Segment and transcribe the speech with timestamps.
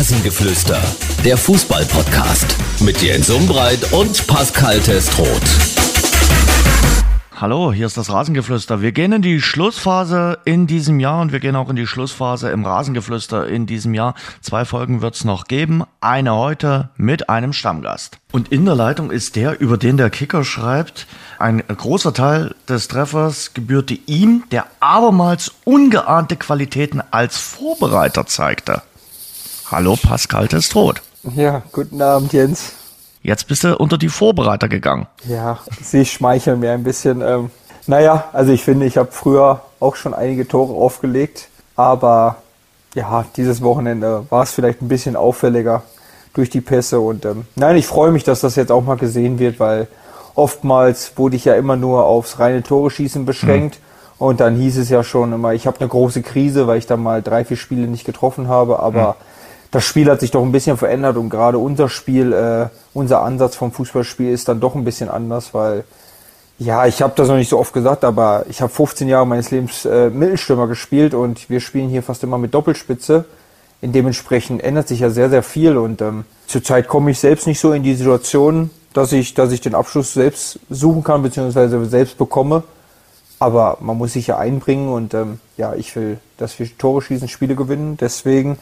[0.00, 0.80] Rasengeflüster,
[1.26, 5.42] der Fußball-Podcast mit Jens Umbreit und Pascal Testroth.
[7.36, 8.80] Hallo, hier ist das Rasengeflüster.
[8.80, 12.48] Wir gehen in die Schlussphase in diesem Jahr und wir gehen auch in die Schlussphase
[12.48, 14.14] im Rasengeflüster in diesem Jahr.
[14.40, 15.84] Zwei Folgen wird es noch geben.
[16.00, 18.16] Eine heute mit einem Stammgast.
[18.32, 21.06] Und in der Leitung ist der, über den der Kicker schreibt,
[21.38, 28.80] ein großer Teil des Treffers gebührte ihm, der abermals ungeahnte Qualitäten als Vorbereiter zeigte.
[29.70, 31.00] Hallo, Pascal Testrot.
[31.36, 32.72] Ja, guten Abend, Jens.
[33.22, 35.06] Jetzt bist du unter die Vorbereiter gegangen.
[35.28, 37.20] Ja, sie schmeicheln mir ein bisschen.
[37.20, 37.52] Ähm,
[37.86, 41.46] naja, also ich finde, ich habe früher auch schon einige Tore aufgelegt,
[41.76, 42.38] aber
[42.96, 45.84] ja, dieses Wochenende war es vielleicht ein bisschen auffälliger
[46.34, 49.38] durch die Pässe und ähm, nein, ich freue mich, dass das jetzt auch mal gesehen
[49.38, 49.86] wird, weil
[50.34, 53.78] oftmals wurde ich ja immer nur aufs reine Tore schießen beschränkt
[54.18, 54.26] mhm.
[54.26, 57.00] und dann hieß es ja schon immer, ich habe eine große Krise, weil ich dann
[57.00, 59.29] mal drei, vier Spiele nicht getroffen habe, aber mhm
[59.70, 63.56] das Spiel hat sich doch ein bisschen verändert und gerade unser Spiel, äh, unser Ansatz
[63.56, 65.84] vom Fußballspiel ist dann doch ein bisschen anders, weil
[66.58, 69.50] ja, ich habe das noch nicht so oft gesagt, aber ich habe 15 Jahre meines
[69.50, 73.24] Lebens äh, Mittelstürmer gespielt und wir spielen hier fast immer mit Doppelspitze.
[73.80, 77.60] In dementsprechend ändert sich ja sehr, sehr viel und ähm, zurzeit komme ich selbst nicht
[77.60, 82.18] so in die Situation, dass ich, dass ich den Abschluss selbst suchen kann beziehungsweise selbst
[82.18, 82.62] bekomme.
[83.38, 87.28] Aber man muss sich ja einbringen und ähm, ja, ich will, dass wir Tore schießen,
[87.28, 87.96] Spiele gewinnen.
[87.98, 88.58] Deswegen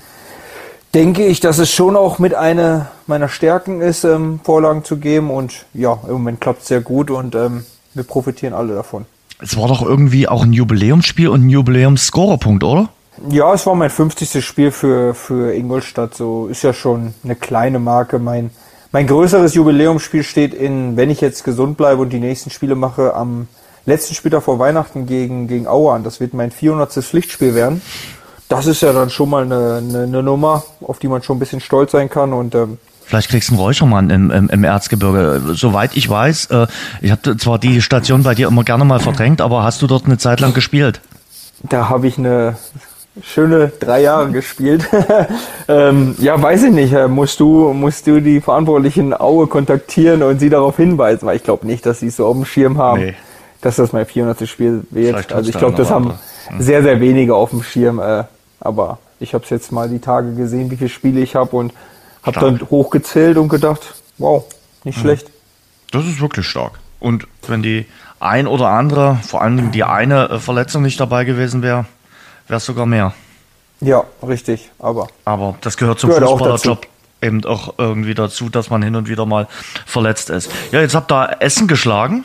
[0.95, 5.31] denke ich, dass es schon auch mit einer meiner Stärken ist, ähm, Vorlagen zu geben.
[5.31, 9.07] Und ja, im Moment klappt es sehr gut und ähm, wir profitieren alle davon.
[9.41, 12.89] Es war doch irgendwie auch ein Jubiläumsspiel und ein Jubiläums-Scorerpunkt, oder?
[13.31, 14.45] Ja, es war mein 50.
[14.45, 16.15] Spiel für, für Ingolstadt.
[16.15, 18.19] So ist ja schon eine kleine Marke.
[18.19, 18.51] Mein,
[18.91, 23.15] mein größeres Jubiläumsspiel steht in, wenn ich jetzt gesund bleibe und die nächsten Spiele mache,
[23.15, 23.49] am
[23.87, 26.05] letzten Spieltag vor Weihnachten gegen, gegen Aue an.
[26.05, 26.93] Das wird mein 400.
[26.93, 27.81] Pflichtspiel werden
[28.49, 31.41] das ist ja dann schon mal eine, eine, eine, Nummer, auf die man schon ein
[31.41, 35.55] bisschen stolz sein kann und ähm, Vielleicht kriegst du einen Räuchermann im, im, im Erzgebirge.
[35.55, 36.67] Soweit ich weiß, äh,
[37.01, 40.05] ich habe zwar die Station bei dir immer gerne mal verdrängt, aber hast du dort
[40.05, 41.01] eine Zeit lang gespielt?
[41.63, 42.57] Da habe ich eine
[43.23, 44.87] schöne drei Jahre gespielt.
[45.69, 46.93] ähm, ja, weiß ich nicht.
[46.93, 51.45] Äh, musst du, musst du die Verantwortlichen Aue kontaktieren und sie darauf hinweisen, weil ich
[51.45, 53.15] glaube nicht, dass sie es so auf dem Schirm haben, nee.
[53.63, 54.47] dass das mein 400.
[54.47, 55.33] Spiel wird.
[55.33, 56.13] Also ich glaube, das haben
[56.49, 56.61] hm.
[56.61, 58.01] sehr, sehr wenige auf dem Schirm.
[58.01, 58.25] Äh,
[58.61, 61.73] aber ich habe es jetzt mal die Tage gesehen, wie viele Spiele ich habe und
[62.23, 64.45] habe dann hochgezählt und gedacht, wow,
[64.85, 65.03] nicht mhm.
[65.03, 65.31] schlecht.
[65.91, 66.79] Das ist wirklich stark.
[67.01, 67.87] Und wenn die
[68.21, 71.87] ein oder andere, vor allem die eine äh, Verletzung nicht dabei gewesen wäre,
[72.49, 73.15] wäre es sogar mehr.
[73.81, 75.07] Ja, richtig, aber.
[75.25, 76.87] Aber das gehört zum Fußballerjob
[77.23, 79.49] eben auch irgendwie dazu, dass man hin und wieder mal
[79.87, 80.51] verletzt ist.
[80.73, 82.25] Ja, jetzt habt ihr Essen geschlagen.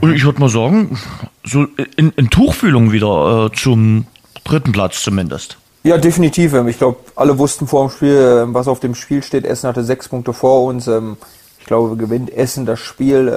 [0.00, 0.98] Und ich würde mal sagen,
[1.42, 4.06] so in, in Tuchfühlung wieder äh, zum
[4.44, 5.56] dritten Platz zumindest.
[5.82, 6.54] Ja, definitiv.
[6.54, 9.44] Ähm, ich glaube, alle wussten vor dem Spiel, ähm, was auf dem Spiel steht.
[9.44, 10.86] Essen hatte sechs Punkte vor uns.
[10.86, 11.16] Ähm,
[11.58, 13.32] ich glaube, gewinnt Essen das Spiel,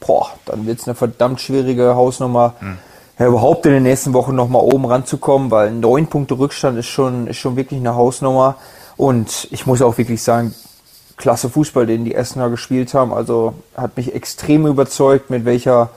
[0.00, 2.78] boah, dann wird es eine verdammt schwierige Hausnummer, hm.
[3.18, 7.26] ja, überhaupt in den nächsten Wochen nochmal oben ranzukommen, weil neun Punkte Rückstand ist schon,
[7.26, 8.54] ist schon wirklich eine Hausnummer.
[8.96, 10.54] Und ich muss auch wirklich sagen,
[11.16, 13.12] klasse Fußball, den die Essener gespielt haben.
[13.12, 15.90] Also hat mich extrem überzeugt, mit welcher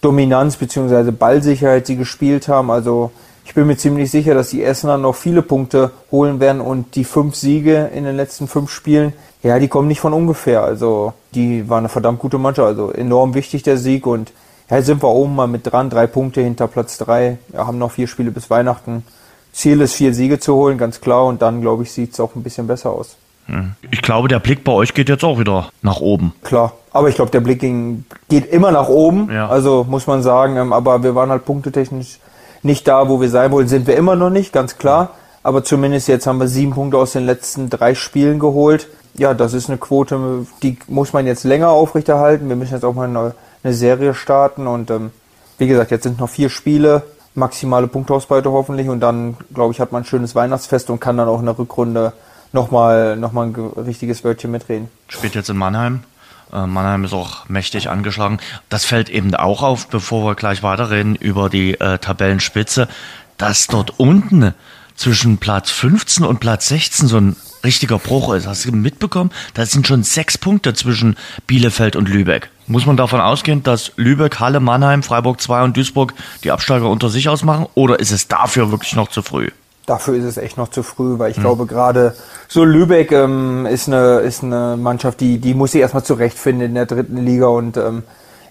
[0.00, 1.10] Dominanz bzw.
[1.10, 2.70] Ballsicherheit sie gespielt haben.
[2.70, 3.10] Also
[3.44, 7.04] ich bin mir ziemlich sicher, dass die Essener noch viele Punkte holen werden und die
[7.04, 9.12] fünf Siege in den letzten fünf Spielen,
[9.42, 10.62] ja, die kommen nicht von ungefähr.
[10.62, 14.32] Also die waren eine verdammt gute Mannschaft, also enorm wichtig der Sieg und
[14.70, 17.36] ja, sind wir oben mal mit dran, drei Punkte hinter Platz drei.
[17.48, 19.04] Wir haben noch vier Spiele bis Weihnachten.
[19.52, 22.34] Ziel ist, vier Siege zu holen, ganz klar, und dann, glaube ich, sieht es auch
[22.34, 23.16] ein bisschen besser aus.
[23.46, 23.74] Hm.
[23.90, 26.32] Ich glaube, der Blick bei euch geht jetzt auch wieder nach oben.
[26.42, 29.48] Klar, aber ich glaube, der Blick ging, geht immer nach oben, ja.
[29.48, 32.18] also muss man sagen, ähm, aber wir waren halt punktetechnisch
[32.64, 35.10] nicht da, wo wir sein wollen, sind wir immer noch nicht, ganz klar.
[35.42, 38.88] Aber zumindest jetzt haben wir sieben Punkte aus den letzten drei Spielen geholt.
[39.14, 42.48] Ja, das ist eine Quote, die muss man jetzt länger aufrechterhalten.
[42.48, 45.10] Wir müssen jetzt auch mal eine, eine Serie starten und ähm,
[45.58, 47.02] wie gesagt, jetzt sind noch vier Spiele,
[47.34, 51.28] maximale Punktausbeute hoffentlich und dann, glaube ich, hat man ein schönes Weihnachtsfest und kann dann
[51.28, 52.14] auch in der Rückrunde
[52.52, 53.54] nochmal noch mal ein
[53.84, 54.88] richtiges Wörtchen mitreden.
[55.08, 56.04] Spielt jetzt in Mannheim.
[56.52, 58.38] Äh, Mannheim ist auch mächtig angeschlagen.
[58.68, 62.88] Das fällt eben auch auf, bevor wir gleich weiterreden über die äh, Tabellenspitze,
[63.36, 64.54] dass dort unten
[64.94, 68.46] zwischen Platz 15 und Platz 16 so ein richtiger Bruch ist.
[68.46, 69.30] Hast du mitbekommen?
[69.54, 72.50] Da sind schon sechs Punkte zwischen Bielefeld und Lübeck.
[72.66, 76.14] Muss man davon ausgehen, dass Lübeck, Halle, Mannheim, Freiburg 2 und Duisburg
[76.44, 77.66] die Absteiger unter sich ausmachen?
[77.74, 79.50] Oder ist es dafür wirklich noch zu früh?
[79.86, 81.44] Dafür ist es echt noch zu früh, weil ich hm.
[81.44, 82.14] glaube gerade
[82.48, 86.74] so Lübeck ähm, ist eine ist eine Mannschaft, die die muss sich erstmal zurechtfinden in
[86.74, 88.02] der dritten Liga und ähm,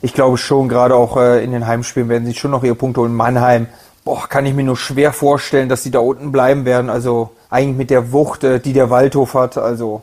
[0.01, 3.01] ich glaube schon gerade auch äh, in den Heimspielen werden sie schon noch ihre Punkte
[3.01, 3.15] holen.
[3.15, 3.67] Mannheim,
[4.03, 6.89] boah, kann ich mir nur schwer vorstellen, dass sie da unten bleiben werden.
[6.89, 9.57] Also eigentlich mit der Wucht, äh, die der Waldhof hat.
[9.57, 10.01] Also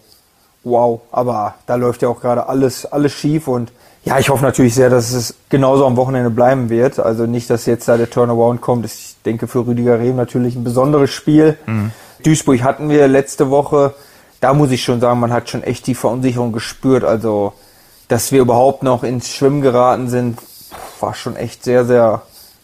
[0.64, 3.72] wow, aber da läuft ja auch gerade alles, alles schief und
[4.04, 6.98] ja, ich hoffe natürlich sehr, dass es genauso am Wochenende bleiben wird.
[6.98, 8.86] Also nicht, dass jetzt da der Turnaround kommt.
[8.86, 11.56] Ich denke für Rüdiger Rehm natürlich ein besonderes Spiel.
[11.66, 11.92] Mhm.
[12.24, 13.94] Duisburg hatten wir letzte Woche.
[14.40, 17.04] Da muss ich schon sagen, man hat schon echt die Verunsicherung gespürt.
[17.04, 17.52] Also,
[18.08, 20.38] dass wir überhaupt noch ins Schwimmen geraten sind,
[21.00, 22.22] war schon echt sehr, sehr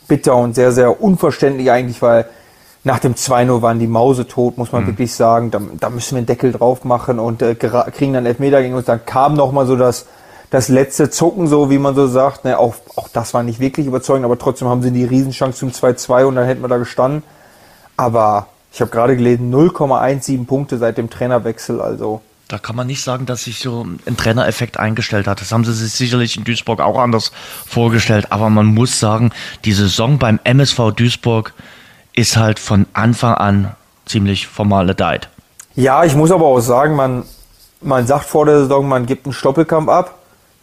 [0.08, 2.26] bitter und sehr, sehr unverständlich eigentlich, weil
[2.84, 4.88] nach dem 2-0 waren die Mause tot, muss man mhm.
[4.88, 5.50] wirklich sagen.
[5.50, 8.86] Da, da, müssen wir einen Deckel drauf machen und äh, kriegen dann Elfmeter gegen uns.
[8.86, 10.06] Dann kam noch mal so das,
[10.50, 12.44] das letzte Zucken, so wie man so sagt.
[12.44, 15.70] Ne, auch, auch das war nicht wirklich überzeugend, aber trotzdem haben sie die Riesenchance zum
[15.70, 17.22] 2-2 und dann hätten wir da gestanden.
[17.96, 23.02] Aber ich habe gerade gelesen, 0,17 Punkte seit dem Trainerwechsel, also da kann man nicht
[23.02, 25.40] sagen, dass sich so ein Trainereffekt eingestellt hat.
[25.40, 27.32] Das haben sie sich sicherlich in Duisburg auch anders
[27.66, 28.30] vorgestellt.
[28.30, 29.32] Aber man muss sagen,
[29.64, 31.54] die Saison beim MSV Duisburg
[32.12, 35.28] ist halt von Anfang an ziemlich formale deit.
[35.74, 37.24] Ja, ich muss aber auch sagen, man,
[37.80, 40.14] man sagt vor der Saison, man gibt einen Stoppelkampf ab,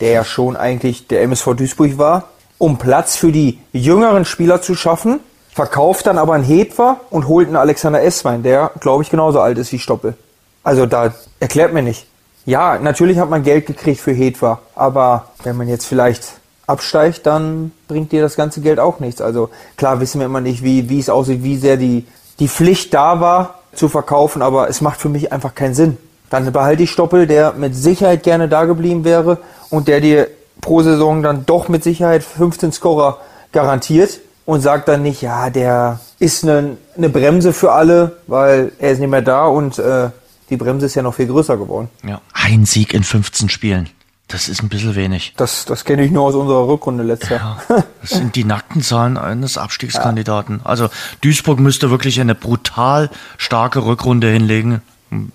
[0.04, 2.26] der ja schon eigentlich der MSV Duisburg war,
[2.58, 5.22] um Platz für die jüngeren Spieler zu schaffen,
[5.54, 9.58] verkauft dann aber einen Hetwer und holt einen Alexander Esswein, der, glaube ich, genauso alt
[9.58, 10.16] ist wie Stoppel.
[10.62, 12.06] Also da erklärt mir nicht.
[12.46, 16.34] Ja, natürlich hat man Geld gekriegt für Hetwa, aber wenn man jetzt vielleicht
[16.68, 19.22] absteigt, dann bringt dir das ganze Geld auch nichts.
[19.22, 22.06] Also klar wissen wir immer nicht, wie, wie es aussieht, wie sehr die,
[22.40, 25.98] die Pflicht da war zu verkaufen, aber es macht für mich einfach keinen Sinn.
[26.34, 29.38] Dann behalte ich Stoppel, der mit Sicherheit gerne da geblieben wäre
[29.70, 30.30] und der dir
[30.62, 33.20] pro Saison dann doch mit Sicherheit 15 Scorer
[33.52, 38.94] garantiert und sagt dann nicht, ja, der ist eine, eine Bremse für alle, weil er
[38.94, 40.10] ist nicht mehr da und äh,
[40.50, 41.90] die Bremse ist ja noch viel größer geworden.
[42.04, 43.92] Ja, ein Sieg in 15 Spielen.
[44.28, 45.36] Das ist ein bisschen wenig.
[45.38, 47.62] Das, das kenne ich nur aus unserer Rückrunde letztes Jahr.
[47.70, 50.62] Ja, das sind die nackten Zahlen eines Abstiegskandidaten.
[50.64, 50.66] Ja.
[50.66, 50.90] Also
[51.22, 54.82] Duisburg müsste wirklich eine brutal starke Rückrunde hinlegen.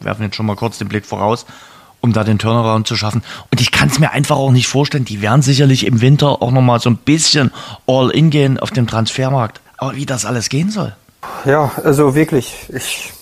[0.00, 1.46] Wir werfen jetzt schon mal kurz den Blick voraus,
[2.00, 3.22] um da den Turnaround zu schaffen.
[3.50, 5.04] Und ich kann es mir einfach auch nicht vorstellen.
[5.04, 7.50] Die werden sicherlich im Winter auch noch mal so ein bisschen
[7.86, 9.60] all-in gehen auf dem Transfermarkt.
[9.76, 10.94] Aber wie das alles gehen soll.
[11.44, 12.54] Ja, also wirklich.
[12.69, 13.12] Ich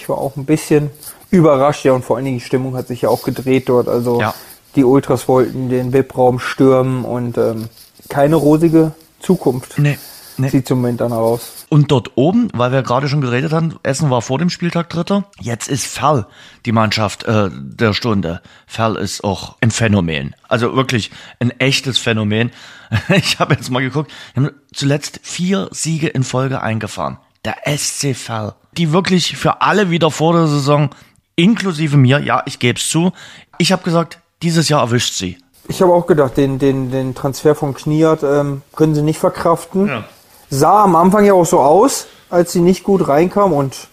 [0.00, 0.90] ich war auch ein bisschen
[1.30, 3.88] überrascht, ja, und vor allen Dingen die Stimmung hat sich ja auch gedreht dort.
[3.88, 4.34] Also ja.
[4.76, 7.68] die Ultras wollten den VIP-Raum stürmen und ähm,
[8.08, 9.78] keine rosige Zukunft.
[9.78, 9.98] Nee.
[10.40, 10.48] Nee.
[10.48, 11.66] Sieht zum Moment dann aus.
[11.68, 15.24] Und dort oben, weil wir gerade schon geredet haben, Essen war vor dem Spieltag Dritter.
[15.40, 16.26] Jetzt ist Ferl
[16.66, 18.40] die Mannschaft äh, der Stunde.
[18.66, 20.34] Ferl ist auch ein Phänomen.
[20.48, 22.50] Also wirklich ein echtes Phänomen.
[23.14, 24.10] Ich habe jetzt mal geguckt.
[24.34, 27.18] Wir haben zuletzt vier Siege in Folge eingefahren.
[27.44, 30.90] Der SC Ferl die wirklich für alle wieder vor der Saison,
[31.36, 33.12] inklusive mir, ja, ich gebe es zu,
[33.58, 35.38] ich habe gesagt, dieses Jahr erwischt sie.
[35.68, 39.86] Ich habe auch gedacht, den, den, den Transfer von Kniat ähm, können sie nicht verkraften.
[39.88, 40.04] Ja.
[40.50, 43.88] Sah am Anfang ja auch so aus, als sie nicht gut reinkam und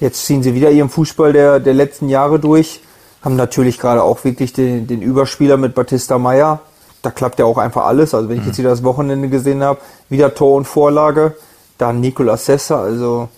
[0.00, 2.80] jetzt ziehen sie wieder ihren Fußball der, der letzten Jahre durch.
[3.22, 6.60] Haben natürlich gerade auch wirklich den, den Überspieler mit Batista Meyer.
[7.02, 8.12] Da klappt ja auch einfach alles.
[8.12, 8.48] Also wenn ich mhm.
[8.48, 11.36] jetzt wieder das Wochenende gesehen habe, wieder Tor und Vorlage.
[11.78, 13.28] Dann Nicolas Sessa, also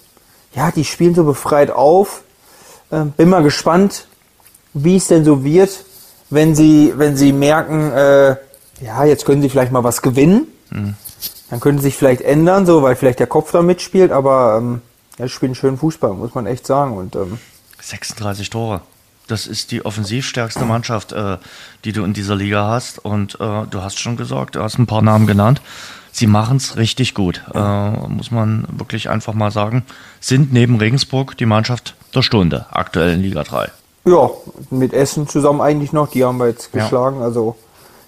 [0.54, 2.22] ja, die spielen so befreit auf.
[2.90, 4.06] Ähm, bin mal gespannt,
[4.74, 5.84] wie es denn so wird,
[6.30, 8.36] wenn sie, wenn sie merken, äh,
[8.80, 10.48] ja, jetzt können sie vielleicht mal was gewinnen.
[10.70, 10.94] Mhm.
[11.52, 14.80] Dann können sie sich vielleicht ändern, so, weil vielleicht der Kopf da mitspielt, aber ähm,
[15.18, 16.96] ja, sie spielen schönen Fußball, muss man echt sagen.
[16.96, 17.38] Und, ähm,
[17.78, 18.80] 36 Tore.
[19.28, 21.36] Das ist die offensivstärkste Mannschaft, äh,
[21.84, 22.98] die du in dieser Liga hast.
[23.04, 25.60] Und äh, du hast schon gesagt, du hast ein paar Namen genannt
[26.12, 29.84] sie machen es richtig gut, äh, muss man wirklich einfach mal sagen.
[30.20, 33.70] Sind neben Regensburg die Mannschaft der Stunde aktuell in Liga 3.
[34.04, 34.30] Ja,
[34.70, 37.20] mit Essen zusammen eigentlich noch, die haben wir jetzt geschlagen.
[37.20, 37.24] Ja.
[37.24, 37.56] Also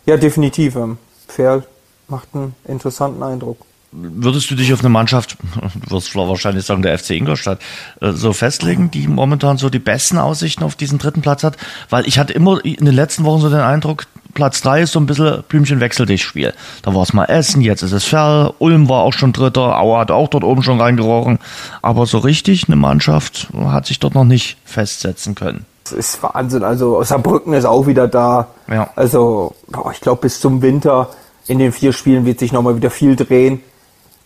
[0.06, 0.76] ja, definitiv.
[0.76, 1.66] Ähm, Pferd
[2.08, 3.58] macht einen interessanten Eindruck.
[3.96, 5.36] Würdest du dich auf eine Mannschaft,
[5.88, 7.60] du wirst wahrscheinlich sagen, der FC Ingolstadt,
[8.00, 11.56] äh, so festlegen, die momentan so die besten Aussichten auf diesen dritten Platz hat?
[11.90, 14.98] Weil ich hatte immer in den letzten Wochen so den Eindruck, Platz 3 ist so
[14.98, 16.52] ein bisschen Blümchen wechsel dich Spiel.
[16.82, 20.00] Da war es mal Essen, jetzt ist es Ferl, Ulm war auch schon Dritter, Auer
[20.00, 21.38] hat auch dort oben schon reingerochen.
[21.80, 25.66] Aber so richtig eine Mannschaft hat sich dort noch nicht festsetzen können.
[25.84, 26.64] Das ist Wahnsinn.
[26.64, 28.48] Also Saarbrücken ist auch wieder da.
[28.68, 28.90] Ja.
[28.96, 31.10] Also boah, ich glaube bis zum Winter
[31.46, 33.62] in den vier Spielen wird sich nochmal wieder viel drehen.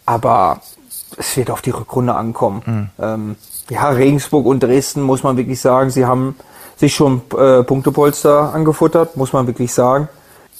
[0.06, 0.60] Aber
[1.16, 2.62] es wird auf die Rückrunde ankommen.
[2.64, 3.04] Mhm.
[3.04, 3.36] Ähm,
[3.70, 6.36] ja, Regensburg und Dresden muss man wirklich sagen, sie haben
[6.76, 10.08] sich schon äh, Punktepolster angefuttert, muss man wirklich sagen.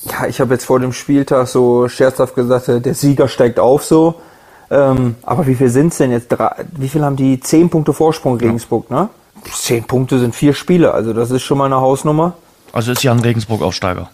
[0.05, 3.85] Ja, ich habe jetzt vor dem Spieltag so scherzhaft gesagt, äh, der Sieger steigt auf
[3.85, 4.17] so.
[4.71, 6.29] Ähm, aber wie viel sind es denn jetzt?
[6.29, 7.41] Drei, wie viel haben die?
[7.41, 9.09] Zehn Punkte Vorsprung Regensburg, ne?
[9.45, 12.35] Zehn Punkte sind vier Spiele, also das ist schon mal eine Hausnummer.
[12.73, 14.11] Also ist Jan Regensburg Aufsteiger.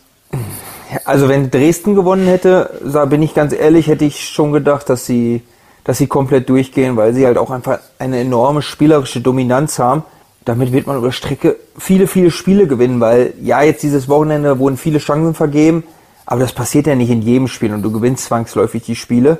[1.04, 2.70] Also wenn Dresden gewonnen hätte,
[3.08, 5.42] bin ich ganz ehrlich, hätte ich schon gedacht, dass sie,
[5.82, 10.04] dass sie komplett durchgehen, weil sie halt auch einfach eine enorme spielerische Dominanz haben.
[10.44, 14.76] Damit wird man über Strecke viele, viele Spiele gewinnen, weil ja, jetzt dieses Wochenende wurden
[14.76, 15.84] viele Chancen vergeben,
[16.26, 19.38] aber das passiert ja nicht in jedem Spiel und du gewinnst zwangsläufig die Spiele.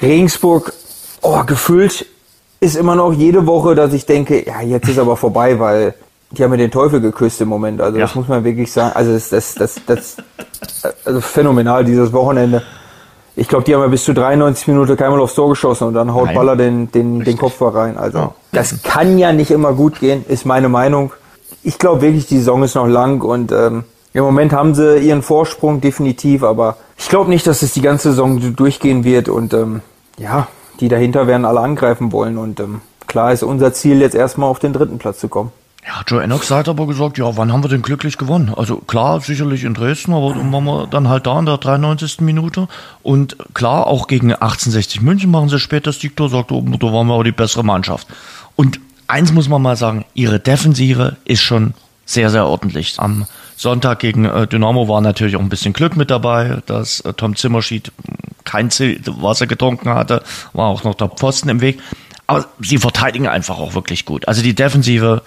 [0.00, 0.72] Regensburg,
[1.20, 2.06] oh, gefüllt
[2.60, 5.94] ist immer noch jede Woche, dass ich denke, ja, jetzt ist aber vorbei, weil
[6.38, 7.80] die haben mir den Teufel geküsst im Moment.
[7.80, 8.04] Also ja.
[8.04, 8.92] das muss man wirklich sagen.
[8.94, 10.16] Also das, das, das, das
[11.04, 12.62] also phänomenal dieses Wochenende.
[13.36, 16.14] Ich glaube, die haben ja bis zu 93 Minuten keinmal aufs Tor geschossen und dann
[16.14, 16.34] haut Nein.
[16.36, 17.98] Baller den, den, den Kopf rein.
[17.98, 18.34] Also ja.
[18.52, 21.12] das kann ja nicht immer gut gehen, ist meine Meinung.
[21.62, 25.22] Ich glaube wirklich, die Saison ist noch lang und ähm, im Moment haben sie ihren
[25.22, 29.80] Vorsprung definitiv, aber ich glaube nicht, dass es die ganze Saison durchgehen wird und ähm,
[30.16, 30.46] ja,
[30.78, 34.60] die dahinter werden alle angreifen wollen und ähm, klar ist unser Ziel jetzt erstmal auf
[34.60, 35.50] den dritten Platz zu kommen.
[35.86, 38.54] Ja, Joe Enox hat aber gesagt, ja, wann haben wir denn glücklich gewonnen?
[38.56, 42.20] Also klar, sicherlich in Dresden, aber waren wir dann halt da in der 93.
[42.20, 42.68] Minute.
[43.02, 47.06] Und klar, auch gegen 1860 München machen sie später das Siegtor, sagt, oh, da waren
[47.06, 48.06] wir aber die bessere Mannschaft.
[48.56, 51.74] Und eins muss man mal sagen, ihre Defensive ist schon
[52.06, 52.94] sehr, sehr ordentlich.
[52.98, 53.26] Am
[53.56, 57.36] Sonntag gegen äh, Dynamo war natürlich auch ein bisschen Glück mit dabei, dass äh, Tom
[57.36, 57.92] Zimmerschied
[58.44, 60.22] kein Wasser getrunken hatte,
[60.54, 61.80] war auch noch der Pfosten im Weg.
[62.26, 64.26] Aber sie verteidigen einfach auch wirklich gut.
[64.28, 65.22] Also die Defensive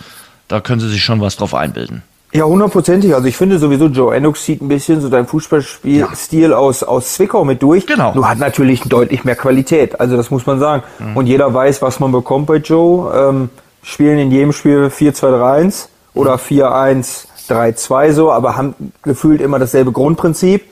[0.48, 2.04] da können sie sich schon was drauf einbilden.
[2.34, 3.16] Ja, hundertprozentig.
[3.16, 6.58] Also ich finde sowieso, Joe Ennox sieht ein bisschen so dein Fußballspielstil ja.
[6.58, 7.88] aus, aus Zwickau mit durch.
[7.88, 8.13] Genau.
[8.13, 10.00] Nur hat natürlich deutlich mehr Qualität.
[10.00, 10.84] Also das muss man sagen.
[11.00, 11.18] Mhm.
[11.18, 13.30] Und jeder weiß, was man bekommt bei Joe.
[13.30, 13.50] Ähm,
[13.82, 20.63] spielen in jedem Spiel 4-2-3-1 oder 4-1-3-2 so, aber haben gefühlt immer dasselbe Grundprinzip.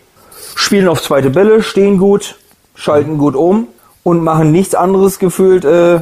[0.56, 2.38] Spielen auf zweite Bälle, stehen gut,
[2.76, 3.18] schalten mhm.
[3.18, 3.68] gut um
[4.04, 6.02] und machen nichts anderes gefühlt, äh,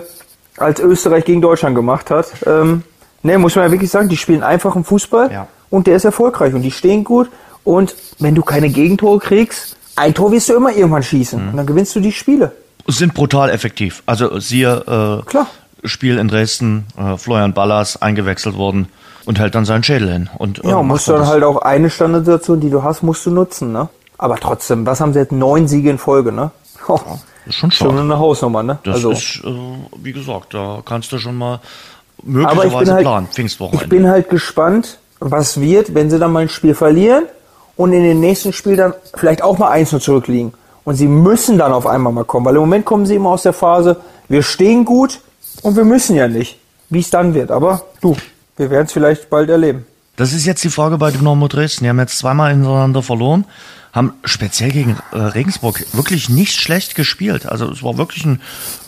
[0.58, 2.28] als Österreich gegen Deutschland gemacht hat.
[2.46, 2.84] Ähm,
[3.24, 5.48] Ne, muss man ja wirklich sagen, die spielen einfachen Fußball ja.
[5.70, 7.30] und der ist erfolgreich und die stehen gut.
[7.64, 11.50] Und wenn du keine Gegentore kriegst, ein Tor wirst du immer irgendwann schießen mhm.
[11.52, 12.52] und dann gewinnst du die Spiele.
[12.88, 14.04] Sind brutal effektiv.
[14.06, 15.48] Also siehe äh, Klar.
[15.86, 18.90] Spiel in Dresden, äh, Florian Ballas eingewechselt worden
[19.26, 20.30] und hält dann seinen Schädel hin.
[20.38, 23.26] Und, äh, ja, und musst du dann halt auch eine Standardsituation, die du hast, musst
[23.26, 23.72] du nutzen.
[23.72, 23.88] Ne?
[24.18, 25.32] Aber trotzdem, was haben sie jetzt?
[25.32, 26.52] Neun Siege in Folge, ne?
[26.88, 27.92] Oh, das ist schon stark.
[27.92, 28.80] Schon eine Hausnummer, ne?
[28.84, 29.12] Das also.
[29.12, 29.50] ist, äh,
[29.98, 31.62] wie gesagt, da kannst du schon mal
[32.22, 33.84] möglicherweise Aber ich bin halt, Pfingstwochenende.
[33.84, 37.26] Ich bin halt gespannt, was wird, wenn sie dann mal ein Spiel verlieren
[37.76, 40.54] und in den nächsten Spiel dann vielleicht auch mal eins nur zurückliegen.
[40.84, 43.44] Und sie müssen dann auf einmal mal kommen, weil im Moment kommen sie immer aus
[43.44, 45.22] der Phase, wir stehen gut
[45.62, 46.58] und wir müssen ja nicht,
[46.90, 47.52] wie es dann wird.
[47.52, 48.16] Aber du,
[48.58, 49.86] wir werden es vielleicht bald erleben.
[50.16, 51.86] Das ist jetzt die Frage bei Dynamo Dresden.
[51.86, 53.46] Die haben jetzt zweimal hintereinander verloren,
[53.94, 57.48] haben speziell gegen äh, Regensburg wirklich nicht schlecht gespielt.
[57.48, 58.42] Also es war wirklich ein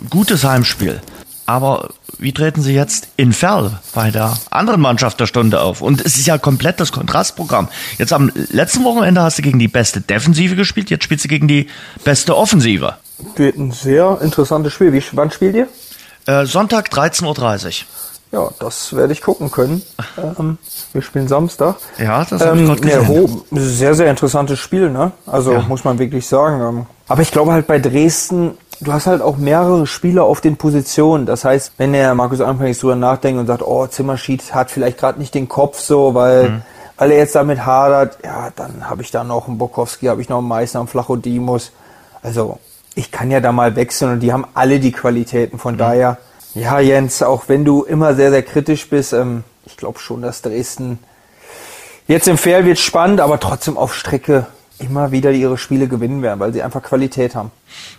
[0.09, 1.01] gutes Heimspiel.
[1.47, 1.89] Aber
[2.19, 5.81] wie treten Sie jetzt in Ferl bei der anderen Mannschaft der Stunde auf?
[5.81, 7.69] Und es ist ja komplett das Kontrastprogramm.
[7.97, 11.47] Jetzt am letzten Wochenende hast du gegen die beste Defensive gespielt, jetzt spielst du gegen
[11.47, 11.67] die
[12.03, 12.95] beste Offensive.
[13.35, 14.93] Wird ein sehr interessantes Spiel.
[14.93, 15.67] Wie, wann spielt ihr?
[16.25, 17.85] Äh, Sonntag 13.30 Uhr.
[18.31, 19.81] Ja, das werde ich gucken können.
[20.17, 20.57] Ähm,
[20.91, 21.77] wir spielen Samstag.
[21.97, 23.43] Ja, das habe ähm, ich gerade gesehen.
[23.51, 25.13] Ja, sehr, sehr interessantes Spiel, ne?
[25.25, 25.61] Also ja.
[25.61, 26.61] muss man wirklich sagen.
[26.61, 30.57] Ähm, aber ich glaube halt bei Dresden du hast halt auch mehrere Spieler auf den
[30.57, 31.25] Positionen.
[31.25, 35.19] Das heißt, wenn der Markus anfängt drüber nachdenkt und sagt, oh, Zimmerschied hat vielleicht gerade
[35.19, 36.61] nicht den Kopf so, weil, mhm.
[36.97, 40.29] weil er jetzt damit hadert, ja, dann habe ich da noch einen Bokowski, habe ich
[40.29, 41.71] noch einen Meißner, einen Flachodimus.
[42.21, 42.59] Also,
[42.95, 45.59] ich kann ja da mal wechseln und die haben alle die Qualitäten.
[45.59, 45.79] Von mhm.
[45.79, 46.17] daher,
[46.53, 50.41] ja, Jens, auch wenn du immer sehr, sehr kritisch bist, ähm, ich glaube schon, dass
[50.41, 50.99] Dresden
[52.07, 54.47] jetzt im Fair wird spannend, aber trotzdem auf Strecke
[54.79, 57.51] immer wieder ihre Spiele gewinnen werden, weil sie einfach Qualität haben.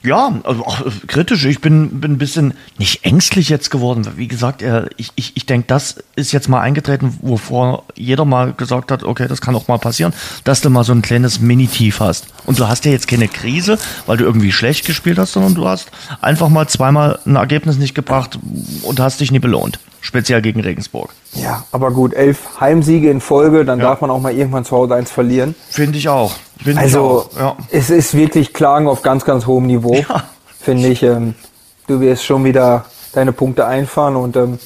[0.03, 1.45] Ja, also auch kritisch.
[1.45, 4.07] Ich bin, bin ein bisschen nicht ängstlich jetzt geworden.
[4.17, 4.63] Wie gesagt,
[4.97, 9.27] ich, ich, ich denke, das ist jetzt mal eingetreten, wovor jeder mal gesagt hat, okay,
[9.29, 10.13] das kann auch mal passieren,
[10.45, 12.27] dass du mal so ein kleines Mini-Tief hast.
[12.45, 15.67] Und du hast ja jetzt keine Krise, weil du irgendwie schlecht gespielt hast, sondern du
[15.67, 15.91] hast
[16.21, 18.39] einfach mal zweimal ein Ergebnis nicht gebracht
[18.83, 21.11] und hast dich nie belohnt speziell gegen Regensburg.
[21.35, 23.87] Ja, aber gut, elf Heimsiege in Folge, dann ja.
[23.87, 25.55] darf man auch mal irgendwann zu Hause eins verlieren.
[25.69, 26.35] Finde ich auch.
[26.63, 27.41] Find also, ich auch.
[27.41, 27.57] Ja.
[27.71, 30.25] es ist wirklich Klagen auf ganz, ganz hohem Niveau, ja.
[30.61, 31.03] finde ich.
[31.03, 31.35] Ähm,
[31.89, 34.59] du wirst schon wieder deine Punkte einfahren und ähm,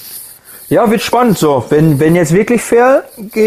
[0.70, 1.64] ja, wird spannend so.
[1.68, 3.02] Wenn, wenn jetzt wirklich fair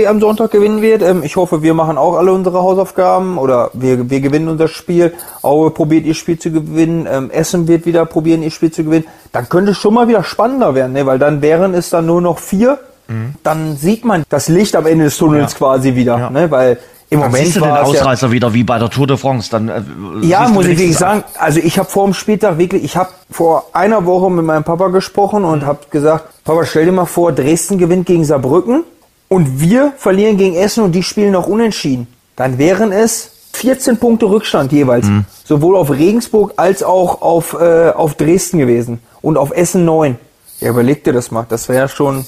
[0.07, 4.09] am Sonntag gewinnen wird, ähm, ich hoffe, wir machen auch alle unsere Hausaufgaben oder wir,
[4.09, 5.13] wir gewinnen unser Spiel.
[5.41, 9.05] Aue probiert ihr Spiel zu gewinnen, ähm, Essen wird wieder probieren, ihr Spiel zu gewinnen.
[9.31, 11.05] Dann könnte es schon mal wieder spannender werden, ne?
[11.05, 12.77] weil dann wären es dann nur noch vier.
[13.07, 13.35] Mhm.
[13.41, 15.57] Dann sieht man das Licht am Ende des Tunnels ja.
[15.59, 16.29] quasi wieder, ja.
[16.29, 16.51] ne?
[16.51, 16.77] weil
[17.13, 19.49] im dann Moment siehst du den Ausreißer ja, wieder wie bei der Tour de France.
[19.51, 19.81] Dann äh,
[20.21, 21.23] ja, muss ich wirklich sagen.
[21.37, 24.87] Also ich habe vor dem Spieltag wirklich, ich habe vor einer Woche mit meinem Papa
[24.87, 25.65] gesprochen und mhm.
[25.65, 28.83] habe gesagt, Papa, stell dir mal vor, Dresden gewinnt gegen Saarbrücken
[29.29, 32.07] und wir verlieren gegen Essen und die spielen noch unentschieden.
[32.35, 35.05] Dann wären es 14 Punkte Rückstand jeweils.
[35.05, 35.25] Mhm.
[35.43, 38.99] Sowohl auf Regensburg als auch auf, äh, auf Dresden gewesen.
[39.21, 40.17] Und auf Essen 9.
[40.59, 41.45] Ja, überleg dir das mal.
[41.47, 42.25] Das wäre ja schon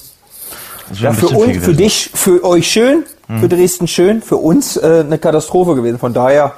[0.93, 5.17] ja, für uns, für dich, für euch schön, für Dresden schön, für uns äh, eine
[5.17, 5.99] Katastrophe gewesen.
[5.99, 6.53] Von daher,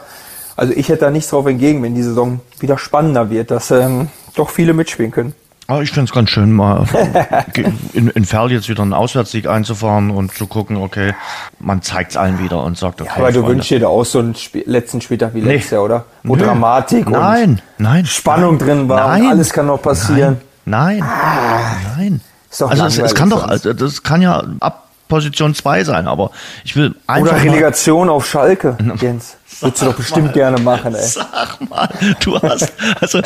[0.55, 4.09] also ich hätte da nichts drauf entgegen, wenn die Saison wieder spannender wird, dass ähm,
[4.35, 5.33] doch viele mitspielen können.
[5.69, 6.85] Aber ich finde es ganz schön, mal
[7.93, 11.13] in, in Ferl jetzt wieder einen Auswärtssieg einzufahren und zu gucken, okay,
[11.59, 13.11] man zeigt es allen wieder und sagt, okay.
[13.17, 13.55] Aber du Freunde.
[13.55, 15.55] wünschst dir da auch so einen Sp letzten Spieltag wie Nee.
[15.55, 16.05] letztes Jahr, oder?
[16.23, 16.45] Wo Nö.
[16.45, 18.05] Dramatik Nein, nein.
[18.05, 20.37] Spannung nein, drin war und Nein, alles kann noch passieren.
[20.63, 21.03] Nein,
[21.97, 22.21] nein.
[22.49, 23.81] Ist doch also es, es kann doch, sonst.
[23.81, 26.31] das kann ja ab Position 2 sein, aber
[26.63, 29.37] ich will einfach oder mal, Relegation auf Schalke, Jens.
[29.59, 31.07] Würdest du doch bestimmt gerne machen, ey.
[31.07, 32.71] Sag mal, du hast,
[33.01, 33.19] also,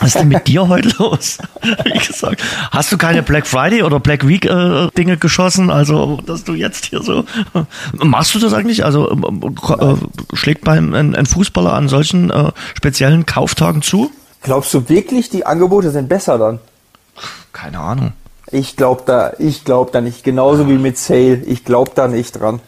[0.00, 1.38] was ist denn mit dir heute los?
[1.84, 5.70] Wie gesagt, hast du keine Black Friday oder Black Week äh, Dinge geschossen?
[5.70, 7.24] Also, dass du jetzt hier so,
[7.92, 8.84] machst du das eigentlich?
[8.84, 14.10] Also, ähm, äh, schlägt beim ein, ein Fußballer an solchen äh, speziellen Kauftagen zu?
[14.42, 16.60] Glaubst du wirklich, die Angebote sind besser dann?
[17.52, 18.12] Keine Ahnung.
[18.52, 20.24] Ich glaube da, ich glaube da nicht.
[20.24, 21.42] Genauso wie mit Sale.
[21.46, 22.60] Ich glaube da nicht dran.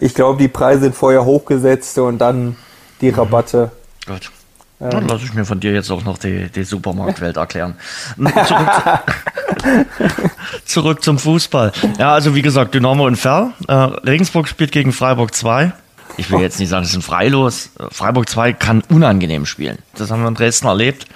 [0.00, 2.56] Ich glaube, die Preise sind vorher hochgesetzt und dann
[3.00, 3.70] die Rabatte.
[4.06, 4.30] Gut.
[4.78, 7.76] Dann lasse ich mir von dir jetzt auch noch die, die Supermarktwelt erklären.
[8.16, 8.70] Zurück,
[10.66, 11.72] zurück zum Fußball.
[11.98, 13.52] Ja, also wie gesagt, Dynamo und Ferl.
[13.68, 15.72] Äh, Regensburg spielt gegen Freiburg 2.
[16.18, 17.70] Ich will jetzt nicht sagen, das ist ein Freilos.
[17.78, 19.78] Äh, Freiburg 2 kann unangenehm spielen.
[19.94, 21.06] Das haben wir in Dresden erlebt.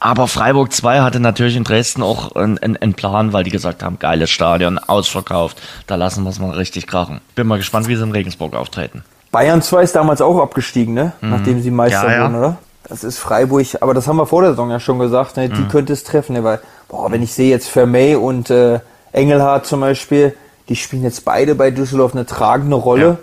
[0.00, 3.98] Aber Freiburg 2 hatte natürlich in Dresden auch einen, einen, Plan, weil die gesagt haben,
[3.98, 7.20] geiles Stadion, ausverkauft, da lassen wir es mal richtig krachen.
[7.34, 9.02] Bin mal gespannt, wie sie in Regensburg auftreten.
[9.32, 11.12] Bayern 2 ist damals auch abgestiegen, ne?
[11.20, 12.08] Nachdem sie Meister Mhm.
[12.10, 12.22] Ja, ja.
[12.24, 12.56] wurden, oder?
[12.88, 15.48] Das ist Freiburg, aber das haben wir vor der Saison ja schon gesagt, ne?
[15.48, 15.68] die Mhm.
[15.68, 16.44] könnte es treffen, ne?
[16.44, 18.80] weil, boah, wenn ich sehe jetzt Vermey und äh,
[19.12, 20.34] Engelhardt zum Beispiel,
[20.68, 23.18] die spielen jetzt beide bei Düsseldorf eine tragende Rolle.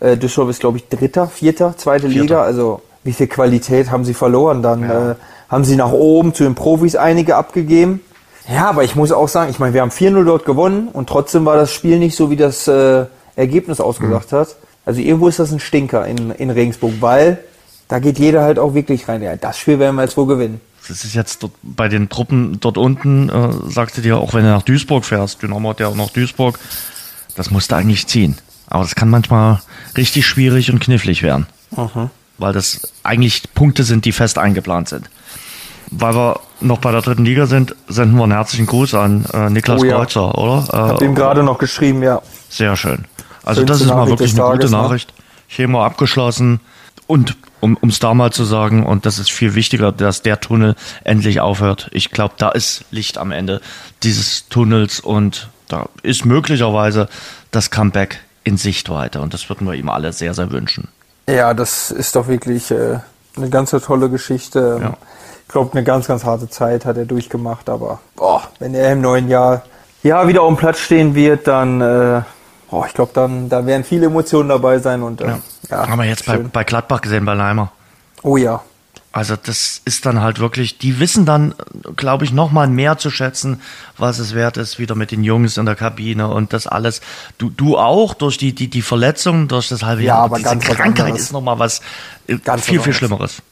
[0.00, 2.22] Äh, Düsseldorf ist, glaube ich, Dritter, Vierter, zweite Vierter.
[2.22, 4.62] Liga, also wie viel Qualität haben sie verloren?
[4.62, 5.10] Dann Ja.
[5.10, 5.14] äh,
[5.52, 8.00] haben sie nach oben zu den Profis einige abgegeben.
[8.50, 11.44] Ja, aber ich muss auch sagen, ich meine, wir haben 4-0 dort gewonnen und trotzdem
[11.44, 13.04] war das Spiel nicht so, wie das äh,
[13.36, 14.56] Ergebnis ausgesagt hat.
[14.84, 17.38] Also irgendwo ist das ein Stinker in, in Regensburg, weil
[17.86, 19.22] da geht jeder halt auch wirklich rein.
[19.22, 20.60] Ja, das Spiel werden wir jetzt wohl gewinnen.
[20.88, 24.50] Das ist jetzt dort bei den Truppen dort unten, äh, sagte dir, auch wenn du
[24.50, 26.58] nach Duisburg fährst, Dynamo hat ja auch nach Duisburg,
[27.36, 28.38] das musst du eigentlich ziehen.
[28.66, 29.60] Aber das kann manchmal
[29.96, 31.46] richtig schwierig und knifflig werden.
[32.38, 35.10] Weil das eigentlich Punkte sind, die fest eingeplant sind.
[35.94, 39.50] Weil wir noch bei der dritten Liga sind, senden wir einen herzlichen Gruß an äh,
[39.50, 39.96] Niklas Oh ja.
[39.96, 40.66] Kreuzer, oder?
[40.68, 42.22] Hab Äh, dem gerade noch geschrieben, ja.
[42.48, 43.04] sehr schön.
[43.44, 44.76] Also Schönste das ist mal wirklich eine gute Tages, ne?
[44.78, 45.12] Nachricht.
[45.48, 46.60] Chemo abgeschlossen.
[47.06, 50.74] Und um es da mal zu sagen, und das ist viel wichtiger, dass der Tunnel
[51.04, 51.88] endlich aufhört.
[51.92, 53.60] Ich glaube, da ist Licht am Ende
[54.02, 57.08] dieses Tunnels und da ist möglicherweise
[57.50, 59.20] das Comeback in Sichtweite.
[59.20, 60.88] Und das würden wir ihm alle sehr, sehr wünschen.
[61.28, 62.98] Ja, das ist doch wirklich äh,
[63.36, 64.78] eine ganz tolle Geschichte.
[64.82, 64.96] Ja.
[65.52, 69.02] Ich glaube, eine ganz, ganz harte Zeit hat er durchgemacht, aber boah, wenn er im
[69.02, 69.60] neuen Jahr
[70.02, 72.22] ja wieder auf dem Platz stehen wird, dann äh,
[72.70, 75.34] boah, ich glaube, dann da werden viele Emotionen dabei sein und äh,
[75.68, 75.86] ja.
[75.86, 77.70] Haben wir jetzt bei, bei Gladbach gesehen, bei Leimer.
[78.22, 78.62] Oh ja.
[79.12, 81.54] Also das ist dann halt wirklich, die wissen dann,
[81.96, 83.60] glaube ich, noch mal mehr zu schätzen,
[83.98, 87.02] was es wert ist, wieder mit den Jungs in der Kabine und das alles.
[87.36, 90.24] Du, du auch durch die, die, die Verletzungen, durch das halbe Ja, Jahr.
[90.24, 91.24] aber diese Krankheit anderes.
[91.24, 91.82] ist noch mal was
[92.26, 92.94] äh, Ganz viel, viel.
[92.94, 93.42] Schlimmeres.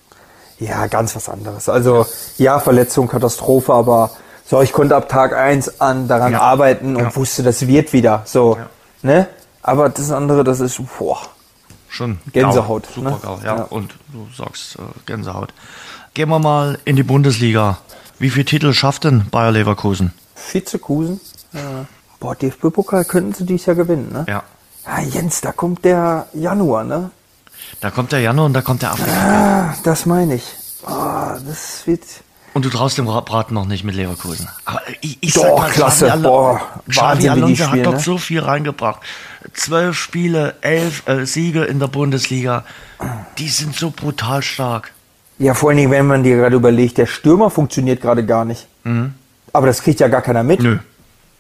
[0.61, 1.69] Ja, ganz was anderes.
[1.69, 2.07] Also
[2.39, 4.11] ja, Verletzung, Katastrophe, aber
[4.47, 6.41] so, ich konnte ab Tag eins an daran Ja.
[6.41, 7.17] arbeiten und Ja.
[7.17, 8.23] wusste, das wird wieder.
[8.27, 8.67] So, Ja.
[9.03, 9.27] ne?
[9.63, 11.19] Aber das andere, das ist, boah.
[11.89, 12.19] Schon.
[12.33, 13.19] Gänsehaut, Gau, super ne?
[13.23, 13.57] Gau, ja.
[13.57, 13.63] Ja.
[13.65, 15.53] Und du sagst äh, Gänsehaut.
[16.15, 17.79] Gehen wir mal in die Bundesliga.
[18.19, 20.13] Wie viele Titel schafft denn Bayer Leverkusen?
[20.53, 21.21] Vizekusen.
[21.53, 21.59] Äh,
[22.21, 24.25] boah, DFB-Pokal könnten sie dieses Jahr gewinnen, ne?
[24.29, 24.43] Ja.
[24.87, 27.11] Ja, Jens, da kommt der Januar, ne?
[27.81, 29.13] Da kommt der Januar und da kommt der Afrika.
[29.13, 30.45] Ah, das meine ich.
[30.85, 32.03] Ah, das wird.
[32.53, 34.49] Und du traust dem Braten noch nicht mit Leverkusen.
[34.65, 36.07] Aber ich, ich Doch, sag mal, klasse.
[36.07, 38.03] Xavi Boah, Xavi Wahnsinn, Alonso spielen, hat dort ne?
[38.03, 39.01] so viel reingebracht.
[39.55, 42.65] Zwölf Spiele, elf äh, Siege in der Bundesliga.
[43.39, 44.93] Die sind so brutal stark.
[45.39, 48.67] Ja, vor allen Dingen, wenn man dir gerade überlegt, der Stürmer funktioniert gerade gar nicht.
[49.53, 50.61] Aber das kriegt ja gar keiner mit.
[50.61, 50.67] Mhm.
[50.67, 50.79] Nö.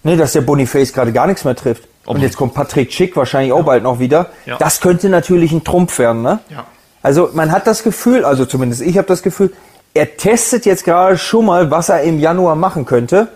[0.02, 1.84] Ne, dass der Boniface gerade gar nichts mehr trifft.
[2.06, 4.30] Ob- Und jetzt kommt Patrick Schick wahrscheinlich auch bald noch wieder.
[4.58, 6.38] Das könnte natürlich ein Trumpf werden, ne?
[6.50, 6.64] Ja.
[7.02, 9.52] Also man hat das Gefühl, also zumindest ich habe das Gefühl,
[9.94, 13.28] er testet jetzt gerade schon mal, was er im Januar machen könnte.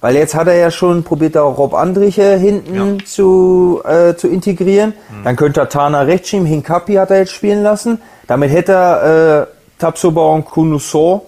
[0.00, 2.84] Weil jetzt hat er ja schon probiert, da auch Rob Andriche hinten Ja.
[2.84, 3.06] Mhm.
[3.06, 4.92] zu, äh, zu integrieren.
[5.24, 8.02] Dann könnte er Tana rechts schieben, Hinkapi hat er jetzt spielen lassen.
[8.26, 9.46] Damit hätte er äh,
[9.78, 11.24] Tabsoba und Kunuso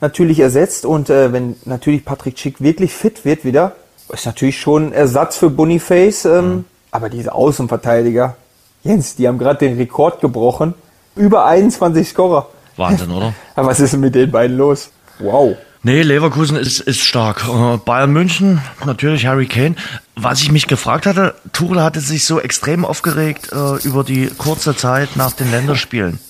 [0.00, 0.86] natürlich ersetzt.
[0.86, 3.72] Und äh, wenn natürlich Patrick Schick wirklich fit wird wieder,
[4.12, 6.24] ist natürlich schon ein Ersatz für Boniface.
[6.24, 6.64] Ähm, Mhm.
[6.90, 8.36] Aber diese Außenverteidiger,
[8.84, 10.74] Jens, die haben gerade den Rekord gebrochen.
[11.16, 12.48] Über 21 Scorer.
[12.76, 13.34] Wahnsinn, oder?
[13.56, 14.90] Aber was ist denn mit den beiden los?
[15.18, 15.56] Wow.
[15.82, 17.44] Nee, Leverkusen ist, ist stark.
[17.48, 19.74] Äh, Bayern München, natürlich Harry Kane.
[20.16, 24.76] Was ich mich gefragt hatte, Tuchel hatte sich so extrem aufgeregt äh, über die kurze
[24.76, 26.20] Zeit nach den Länderspielen.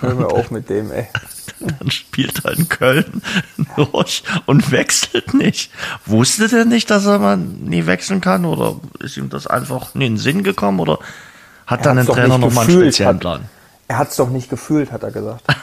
[0.00, 1.08] Hör mir auf mit dem, ey.
[1.60, 3.22] Dann spielt er in Köln
[3.76, 5.70] durch und wechselt nicht.
[6.04, 8.44] Wusste der nicht, dass er mal nie wechseln kann?
[8.44, 10.80] Oder ist ihm das einfach nie in den Sinn gekommen?
[10.80, 10.98] Oder
[11.66, 13.44] hat Er dann ein Trainer nochmal einen speziellen hat- Plan?
[13.88, 15.44] Er hat es doch nicht gefühlt, hat er gesagt.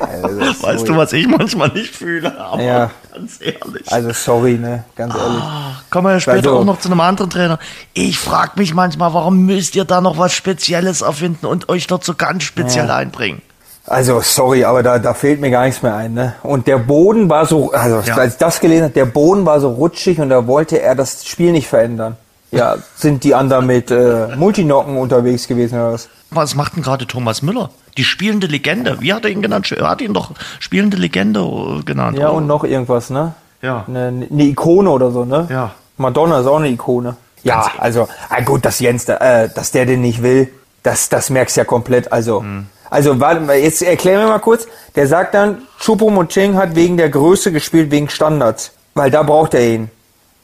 [0.00, 2.36] Also, Weißt du, was ich manchmal nicht fühle?
[2.38, 2.90] Aber Ja.
[3.12, 3.90] ganz ehrlich.
[3.92, 5.42] Also sorry, ne, ganz ehrlich.
[5.90, 7.58] Kommen wir ja später Also- auch noch zu einem anderen Trainer.
[7.92, 12.04] Ich frage mich manchmal, warum müsst ihr da noch was Spezielles erfinden und euch dort
[12.04, 12.96] so ganz speziell Ja.
[12.96, 13.42] einbringen?
[13.90, 16.14] Also sorry, aber da, da fehlt mir gar nichts mehr ein.
[16.14, 16.34] Ne?
[16.44, 18.14] Und der Boden war so, also Ja.
[18.16, 21.26] als ich das gelesen habe, der Boden war so rutschig und da wollte er das
[21.26, 22.16] Spiel nicht verändern.
[22.52, 26.08] Ja, sind die anderen mit äh, Multinocken unterwegs gewesen oder was?
[26.30, 27.70] Was macht denn gerade Thomas Müller?
[27.96, 28.98] Die spielende Legende.
[29.00, 29.70] Wie hat er ihn genannt?
[29.72, 32.16] Er hat ihn doch spielende Legende äh, genannt.
[32.16, 32.34] Ja, oder?
[32.34, 33.34] und noch irgendwas, ne?
[33.62, 33.84] Ja.
[33.88, 35.46] Eine, eine Ikone oder so, ne?
[35.50, 35.72] Ja.
[35.96, 37.16] Madonna ist auch eine Ikone.
[37.42, 40.48] Ja, also, ah, gut, dass Jens, da, äh, dass der den nicht will,
[40.84, 42.12] das, das merkst du ja komplett.
[42.12, 42.66] Also, Mhm.
[42.90, 44.66] Also warte mal, jetzt erklär mir mal kurz.
[44.96, 48.72] Der sagt dann, Choupo-Moting hat wegen der Größe gespielt, wegen Standards.
[48.94, 49.90] Weil da braucht er ihn.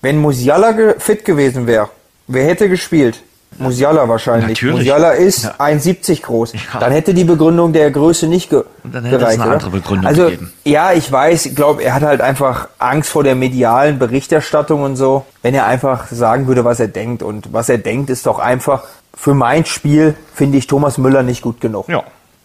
[0.01, 1.89] Wenn Musiala ge fit gewesen wäre,
[2.29, 3.23] wer hätte gespielt?
[3.59, 4.49] Musiala wahrscheinlich.
[4.61, 4.77] Natürlich.
[4.77, 5.55] Musiala ist Ja.
[5.59, 6.53] 1,70 groß.
[6.53, 6.79] Ja.
[6.79, 9.41] Dann hätte die Begründung der Größe nicht ge Und dann hätte es gereicht.
[9.41, 9.55] eine oder?
[9.55, 10.53] andere Begründung also, gegeben.
[10.65, 14.97] Ja, ich weiß, ich glaube, er hat halt einfach Angst vor der medialen Berichterstattung und
[14.97, 15.25] so.
[15.43, 17.23] Wenn er einfach sagen würde, was er denkt.
[17.23, 18.85] Und was er denkt, ist doch einfach,
[19.17, 21.89] für mein Spiel finde ich Thomas Müller nicht gut genug.
[21.89, 22.03] Ja.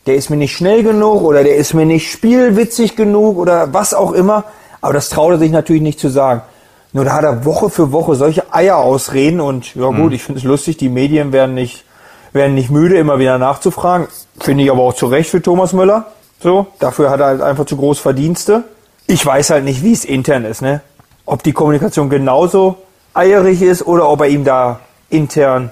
[0.08, 3.94] Der ist mir nicht schnell genug oder der ist mir nicht spielwitzig genug oder was
[3.94, 4.46] auch immer.
[4.82, 6.42] Aber das traut er sich natürlich nicht zu sagen.
[6.94, 10.40] Nur da hat er Woche für Woche solche Eier ausreden und ja gut, ich finde
[10.40, 11.86] es lustig, die Medien werden nicht,
[12.34, 14.08] werden nicht müde, immer wieder nachzufragen.
[14.40, 16.08] Finde ich aber auch zu Recht für Thomas Müller.
[16.42, 18.64] So, dafür hat er halt einfach zu groß Verdienste.
[19.08, 20.82] Ich weiß halt nicht, wie es intern ist, ne?
[21.26, 22.78] Ob die Kommunikation genauso
[23.14, 25.72] eierig ist oder ob er ihm da intern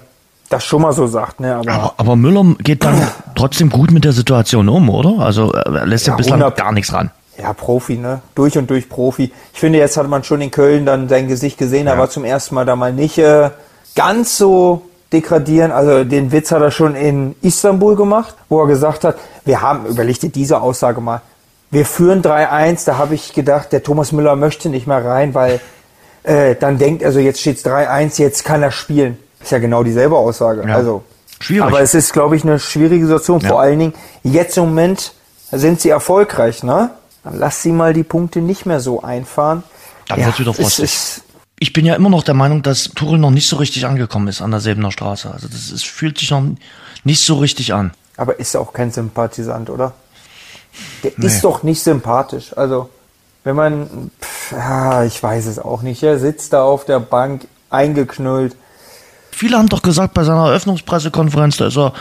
[0.50, 1.56] das schon mal so sagt, ne?
[1.56, 2.96] Aber, Aber, aber Müller geht dann
[3.36, 5.20] trotzdem gut mit der Situation um, oder?
[5.20, 7.12] Also er lässt ja, Ja, bislang 100 gar nichts ran.
[7.42, 8.22] Ja, Profi, ne?
[8.36, 9.32] Durch und durch Profi.
[9.54, 11.88] Ich finde, jetzt hat man schon in Köln dann sein Gesicht gesehen.
[11.88, 12.00] Er Ja.
[12.00, 13.50] war zum ersten Mal da mal nicht äh,
[13.96, 14.82] ganz so
[15.14, 15.72] degradieren.
[15.72, 19.86] Also den Witz hat er schon in Istanbul gemacht, wo er gesagt hat, wir haben,
[19.86, 21.22] überleg dir diese Aussage mal,
[21.72, 25.62] wir führen 3-1, da habe ich gedacht, der Thomas Müller möchte nicht mehr rein, weil
[26.24, 29.18] äh, dann denkt er so, jetzt steht's 3-1, jetzt kann er spielen.
[29.42, 30.68] Ist ja genau dieselbe Aussage.
[30.68, 30.76] Ja.
[30.76, 31.04] Also
[31.40, 31.68] Schwierig.
[31.68, 33.40] Aber es ist, glaube ich, eine schwierige Situation.
[33.40, 33.50] Ja.
[33.50, 35.14] Vor allen Dingen, jetzt im Moment
[35.52, 36.92] sind sie erfolgreich, ne?
[37.24, 39.64] Dann lass sie mal die Punkte nicht mehr so einfahren.
[40.08, 41.22] Dann wird's wieder frostig.
[41.60, 44.42] Ich bin ja immer noch der Meinung, dass Tuchel noch nicht so richtig angekommen ist
[44.42, 45.30] an der Säbener Straße.
[45.32, 46.44] Also das ist, fühlt sich noch
[47.04, 47.92] nicht so richtig an.
[48.18, 49.94] aber ist auch kein Sympathisant, oder?
[51.04, 52.56] Der ist doch nicht sympathisch.
[52.56, 52.90] Also,
[53.44, 56.04] wenn man, pff, ja, ich weiß es auch nicht.
[56.04, 58.56] Er sitzt da auf der Bank, eingeknüllt.
[59.40, 61.94] Viele haben doch gesagt bei seiner Eröffnungspressekonferenz, da ist er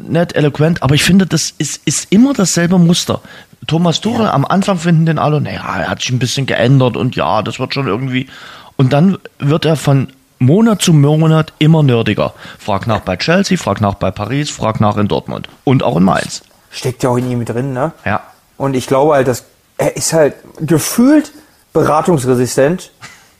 [0.00, 3.20] nett, eloquent, aber ich finde, das ist, ist immer dasselbe Muster.
[3.68, 7.14] Thomas Tuchel, am Anfang finden den alle, naja, er hat sich ein bisschen geändert und
[7.14, 8.26] ja, das wird schon irgendwie.
[8.74, 10.08] Und dann wird er von
[10.40, 12.34] Monat zu Monat immer nerdiger.
[12.58, 16.02] Frag nach bei Chelsea, frag nach bei Paris, frag nach in Dortmund und auch in
[16.02, 16.42] Mainz.
[16.72, 17.92] Steckt ja auch in ihm drin, ne?
[18.04, 18.22] Ja.
[18.56, 19.44] Und ich glaube halt, dass
[19.78, 21.30] er ist halt gefühlt
[21.72, 22.90] beratungsresistent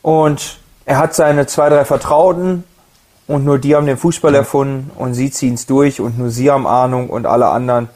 [0.00, 2.62] und er hat seine zwei, drei Vertrauten
[3.26, 6.50] und nur die haben den Fußball erfunden und sie ziehen es durch und nur sie
[6.50, 7.88] haben Ahnung und alle anderen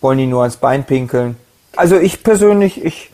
[0.00, 1.36] wollen ihn nur ans Bein pinkeln.
[1.76, 3.10] Also ich persönlich, ich,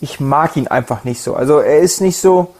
[0.00, 1.34] ich mag ihn einfach nicht so.
[1.34, 2.54] Also er ist nicht so,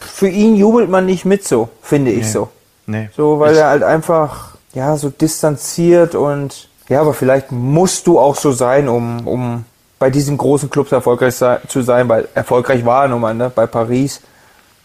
[0.00, 2.48] für ihn jubelt man nicht mit so, finde ich so.
[2.86, 3.08] Nee.
[3.16, 8.18] So, weil Ist- er halt einfach, ja, so distanziert und, ja, aber vielleicht musst du
[8.18, 9.64] auch so sein, um, um
[9.98, 11.36] bei diesen großen Clubs erfolgreich
[11.68, 13.50] zu sein, weil erfolgreich war er nun mal, ne?
[13.54, 14.20] Bei Paris,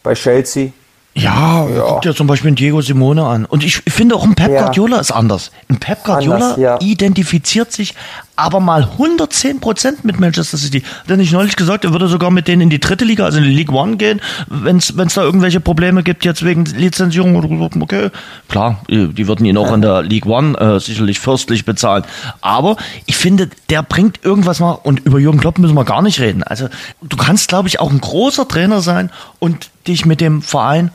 [0.03, 0.69] bei Chelsea.
[1.17, 1.83] Ja, Ja.
[1.87, 3.45] guck dir zum Beispiel einen Diego Simone an.
[3.45, 4.61] Und ich finde auch ein Pep Ja.
[4.63, 5.51] Guardiola ist anders.
[5.69, 6.79] Ein Pep Guardiola Anders, ja.
[6.81, 7.95] identifiziert sich
[8.35, 10.81] aber mal 110 Prozent mit Manchester City.
[10.81, 13.39] Hat er nicht neulich gesagt, er würde sogar mit denen in die dritte Liga, also
[13.39, 17.47] in die League One gehen, wenn es da irgendwelche Probleme gibt, jetzt wegen Lizenzierung oder
[17.47, 17.67] so.
[17.81, 18.09] Okay,
[18.47, 22.03] klar, die die würden ihn auch in der League One äh, sicherlich fürstlich bezahlen.
[22.41, 22.77] Aber
[23.07, 26.43] ich finde, der bringt irgendwas mal, und über Jürgen Klopp müssen wir gar nicht reden.
[26.43, 26.67] Also
[27.01, 30.91] du kannst, glaube ich, auch ein großer Trainer sein und dich mit dem Verein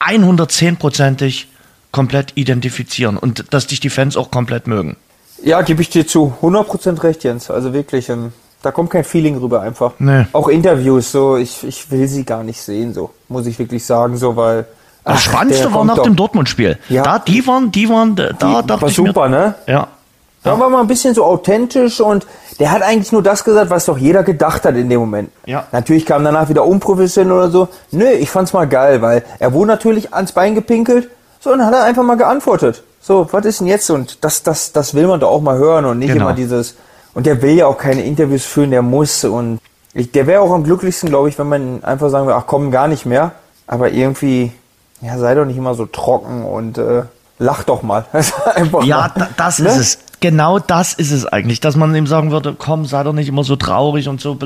[0.00, 1.46] 110%ig
[1.92, 4.96] komplett identifizieren und dass dich die Fans auch komplett mögen.
[5.42, 7.50] Ja, gebe ich dir zu 100% recht, Jens.
[7.50, 9.92] Also wirklich, ähm, da kommt kein Feeling rüber einfach.
[9.98, 10.26] Nee.
[10.32, 14.16] Auch Interviews, so, ich, ich will sie gar nicht sehen, so, muss ich wirklich sagen,
[14.16, 14.66] so, weil.
[15.04, 16.78] Das Spannendste war nach doch- dem Dortmund-Spiel.
[16.88, 17.02] Ja.
[17.02, 19.54] Da, die waren, die waren, da Die dachte war super, mir, ne?
[19.66, 19.88] Ja.
[20.44, 22.26] Da war mal ein bisschen so authentisch und
[22.60, 25.30] der hat eigentlich nur das gesagt, was doch jeder gedacht hat in dem Moment.
[25.46, 25.66] Ja.
[25.72, 27.68] Natürlich kam danach wieder unprofessionell oder so.
[27.90, 31.08] Nö, ich fand's mal geil, weil er wurde natürlich ans Bein gepinkelt,
[31.40, 32.84] so und dann hat er einfach mal geantwortet.
[33.00, 33.90] So, was ist denn jetzt?
[33.90, 36.26] Und das, das, das will man doch auch mal hören und nicht Genau.
[36.26, 36.76] immer dieses.
[37.14, 39.60] Und der will ja auch keine Interviews führen, der muss und
[39.94, 42.70] ich, der wäre auch am glücklichsten, glaube ich, wenn man einfach sagen würde, ach komm,
[42.70, 43.32] gar nicht mehr.
[43.66, 44.52] Aber irgendwie,
[45.00, 47.02] ja, sei doch nicht immer so trocken und äh,
[47.38, 48.04] lach doch mal.
[48.82, 49.68] Ja, mal, da, das ne?
[49.68, 49.98] ist es.
[50.24, 53.44] Genau das ist es eigentlich, dass man ihm sagen würde, komm, sei doch nicht immer
[53.44, 54.38] so traurig und so,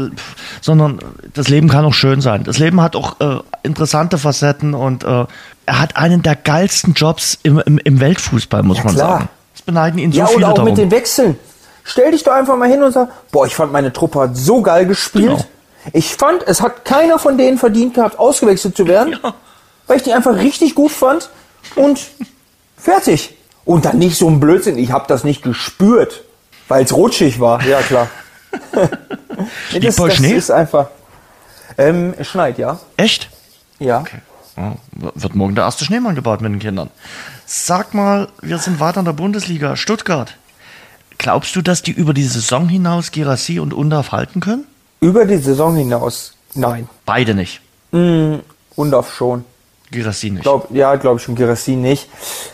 [0.60, 0.98] sondern
[1.34, 2.42] das Leben kann auch schön sein.
[2.42, 5.24] Das Leben hat auch äh, interessante Facetten und äh,
[5.66, 9.08] er hat einen der geilsten Jobs im, im, im Weltfußball, muss Ja, man klar.
[9.10, 9.28] sagen.
[9.54, 10.70] Es beneiden ihn so Ja, viele oder auch darum.
[10.70, 11.38] mit den Wechseln.
[11.84, 14.60] Stell dich doch einfach mal hin und sag, boah, ich fand meine Truppe hat so
[14.62, 15.26] geil gespielt.
[15.26, 15.44] Genau.
[15.92, 19.32] Ich fand, es hat keiner von denen verdient gehabt, ausgewechselt zu werden, Ja.
[19.86, 21.30] weil ich die einfach richtig gut fand
[21.76, 22.00] und
[22.76, 23.36] fertig.
[23.68, 26.24] Und dann nicht so ein Blödsinn, ich habe das nicht gespürt,
[26.68, 27.62] weil es rutschig war.
[27.64, 28.08] Ja, klar.
[29.72, 30.32] Nee, das, das Schnee?
[30.32, 30.88] ist einfach.
[31.76, 32.80] Ähm, es schneit, ja.
[32.96, 33.30] Echt?
[33.78, 34.02] Ja.
[34.56, 34.74] Ja,
[35.14, 36.90] wird morgen der erste Schneemann gebaut mit den Kindern.
[37.46, 39.76] Sag mal, wir sind weiter in der Bundesliga.
[39.76, 40.34] Stuttgart.
[41.18, 44.64] Glaubst du, dass die über die Saison hinaus Girassi und Undorf halten können?
[45.00, 46.88] Über die Saison hinaus, nein.
[47.04, 47.60] Beide nicht.
[47.92, 49.44] Undorf schon.
[49.90, 50.42] Girassi nicht.
[50.42, 52.08] Glaub, ja, glaube ich schon, Girassi nicht.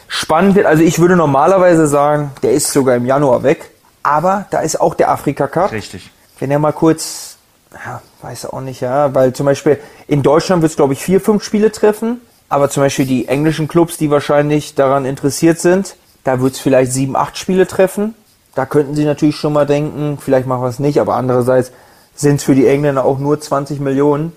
[0.08, 3.70] Spannend wird, also ich würde normalerweise sagen, der ist sogar im Januar weg.
[4.02, 5.72] Aber da ist auch der Afrika Cup.
[5.72, 6.10] Richtig.
[6.38, 7.36] Wenn er mal kurz,
[7.72, 11.20] ja, weiß auch nicht, ja, weil zum Beispiel in Deutschland wird es, glaube ich, vier,
[11.20, 12.20] fünf Spiele treffen.
[12.48, 16.92] Aber zum Beispiel die englischen Clubs, die wahrscheinlich daran interessiert sind, da wird es vielleicht
[16.92, 18.14] sieben, acht Spiele treffen.
[18.54, 21.72] Da könnten sie natürlich schon mal denken, vielleicht machen wir es nicht, aber andererseits
[22.14, 24.32] sind es für die Engländer auch nur 20 Millionen.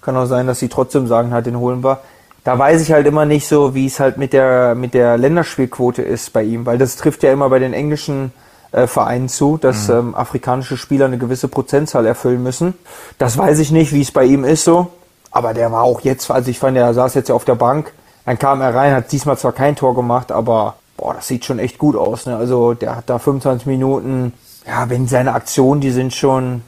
[0.00, 2.00] Kann auch sein, dass sie trotzdem sagen, halt, den holen wir.
[2.44, 6.02] Da weiß ich halt immer nicht so, wie es halt mit der, mit der Länderspielquote
[6.02, 8.32] ist bei ihm, weil das trifft ja immer bei den englischen
[8.72, 12.74] äh, Vereinen zu, dass ähm, afrikanische Spieler eine gewisse Prozentzahl erfüllen müssen.
[13.18, 14.90] Das weiß ich nicht, wie es bei ihm ist so.
[15.30, 17.92] Aber der war auch jetzt, also ich fand, der saß jetzt ja auf der Bank.
[18.24, 21.58] Dann kam er rein, hat diesmal zwar kein Tor gemacht, aber boah, das sieht schon
[21.58, 22.26] echt gut aus.
[22.26, 22.36] Ne?
[22.36, 24.32] Also der hat da 25 Minuten.
[24.66, 26.62] Ja, wenn seine Aktionen, die sind schon,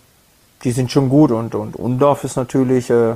[0.65, 3.15] die sind schon gut und und Undorf ist natürlich, äh,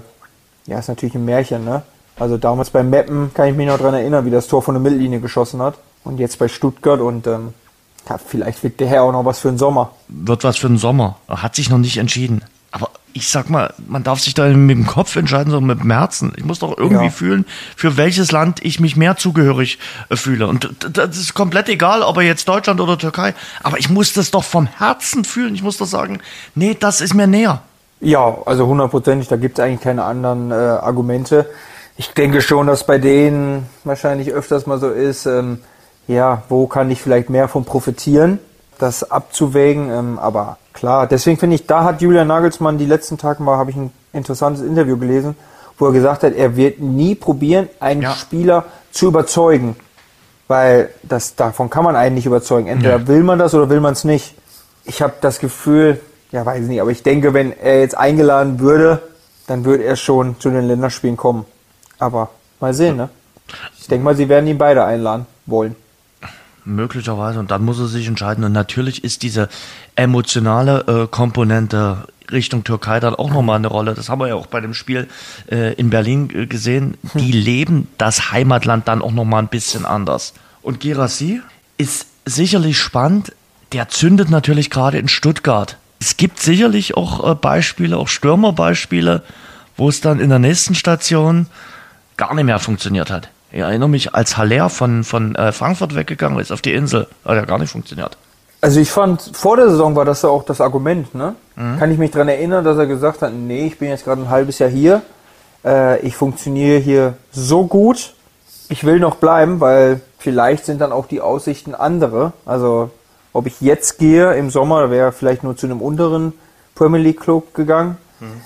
[0.67, 1.65] ja, ist natürlich ein Märchen.
[1.65, 1.83] Ne?
[2.19, 4.83] Also damals beim Meppen kann ich mich noch dran erinnern, wie das Tor von der
[4.83, 5.75] Mittellinie geschossen hat.
[6.05, 7.53] Und jetzt bei Stuttgart und ähm,
[8.09, 9.91] ja, vielleicht wird der Herr auch noch was für den Sommer.
[10.09, 11.17] Wird was für den Sommer.
[11.29, 12.43] Er hat sich noch nicht entschieden.
[12.71, 15.91] Aber ich sag mal, man darf sich da mit dem Kopf entscheiden, sondern mit dem
[15.91, 16.33] Herzen.
[16.37, 17.11] Ich muss doch irgendwie Ja.
[17.11, 20.47] fühlen, für welches Land ich mich mehr zugehörig äh, fühle.
[20.47, 23.35] Und das ist komplett egal, ob er jetzt Deutschland oder Türkei.
[23.63, 25.55] Aber ich muss das doch vom Herzen fühlen.
[25.55, 26.21] Ich muss doch sagen,
[26.55, 27.63] nee, das ist mir näher.
[28.01, 31.47] Ja, also hundertprozentig, da gibt es eigentlich keine anderen äh, Argumente.
[31.97, 35.61] Ich denke schon, dass bei denen wahrscheinlich öfters mal so ist, ähm,
[36.07, 38.39] ja, wo kann ich vielleicht mehr von profitieren,
[38.79, 39.91] das abzuwägen.
[39.91, 43.71] Ähm, aber klar, deswegen finde ich, da hat Julian Nagelsmann die letzten Tage mal, habe
[43.71, 45.37] ich ein interessantes Interview gelesen,
[45.79, 48.13] wo er gesagt hat, er wird nie probieren, einen Ja.
[48.13, 49.77] Spieler zu überzeugen.
[50.49, 52.69] Weil das, davon kann man einen nicht überzeugen.
[52.69, 53.07] Entweder Ja.
[53.09, 54.35] will man das oder will man es nicht.
[54.85, 58.61] Ich habe das Gefühl, ja weiß ich nicht, aber ich denke, wenn er jetzt eingeladen
[58.61, 59.01] würde,
[59.49, 61.47] dann würde er schon zu den Länderspielen kommen.
[61.99, 62.31] Aber
[62.61, 63.09] mal sehen, ne?
[63.79, 65.77] Ich denke mal, sie werden ihn beide einladen wollen.
[66.65, 67.39] Möglicherweise.
[67.39, 68.43] Und dann muss er sich entscheiden.
[68.43, 69.49] Und natürlich ist diese
[69.95, 73.95] emotionale äh, Komponente Richtung Türkei dann auch nochmal eine Rolle.
[73.95, 75.07] Das haben wir ja auch bei dem Spiel
[75.51, 76.99] äh, in Berlin äh, gesehen.
[77.15, 80.35] Die leben das Heimatland dann auch nochmal ein bisschen anders.
[80.63, 81.41] Und Girassi
[81.79, 83.33] ist sicherlich spannend.
[83.73, 85.77] Der zündet natürlich gerade in Stuttgart.
[86.01, 89.23] Es gibt sicherlich auch äh, Beispiele, auch Stürmerbeispiele,
[89.77, 91.47] wo es dann in der nächsten Station
[92.17, 93.29] gar nicht mehr funktioniert hat.
[93.53, 97.37] Ich erinnere mich, als Haller von, von äh, Frankfurt weggegangen ist auf die Insel, hat
[97.37, 98.17] er gar nicht funktioniert.
[98.61, 101.35] Also ich fand, vor der Saison war das ja auch das Argument, ne?
[101.79, 104.31] Kann ich mich dran erinnern, dass er gesagt hat, nee, ich bin jetzt gerade ein
[104.31, 105.03] halbes Jahr hier,
[105.65, 108.15] äh, ich funktioniere hier so gut,
[108.69, 112.33] ich will noch bleiben, weil vielleicht sind dann auch die Aussichten andere.
[112.45, 112.91] Also
[113.33, 116.33] ob ich jetzt gehe im Sommer, wäre vielleicht nur zu einem unteren
[116.75, 117.97] Premier League Club gegangen.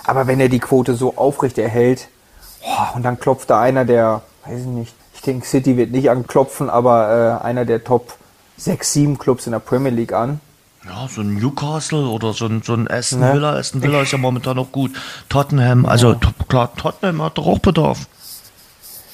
[0.05, 2.09] Aber wenn er die Quote so aufrecht erhält,
[2.95, 6.71] und dann klopft da einer der, weiß ich nicht, ich denke City wird nicht anklopfen,
[6.71, 8.15] aber äh, einer der Top
[8.57, 10.41] 6, 7 Clubs in der Premier League an.
[10.85, 13.35] Ja, so ein Newcastle oder so ein, so ein Aston Ne?
[13.35, 13.53] Villa.
[13.57, 14.93] Aston Villa ist ja momentan noch gut.
[15.29, 18.07] Tottenham, also to- klar, Tottenham hat doch auch Bedarf.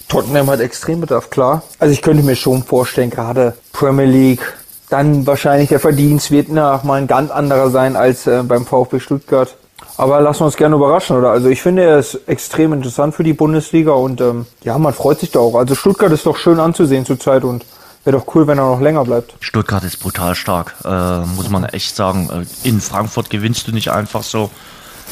[0.09, 1.63] Tottenham hat extrem Bedarf, klar.
[1.81, 4.57] Also ich könnte mir schon vorstellen, gerade Premier League,
[4.89, 9.01] dann wahrscheinlich der Verdienst wird nach mal ein ganz anderer sein als äh, beim VfB
[9.01, 9.57] Stuttgart.
[9.97, 11.31] Aber lassen wir uns gerne überraschen, oder?
[11.31, 15.21] Also ich finde, er ist extrem interessant für die Bundesliga und ähm, ja, man freut
[15.21, 15.55] sich da auch.
[15.55, 17.65] Also Stuttgart ist doch schön anzusehen zurzeit und
[18.07, 19.35] Wäre doch cool, wenn er noch länger bleibt.
[19.41, 22.31] Stuttgart ist brutal stark, äh, muss man echt sagen.
[22.31, 24.49] Äh, in Frankfurt gewinnst du nicht einfach so.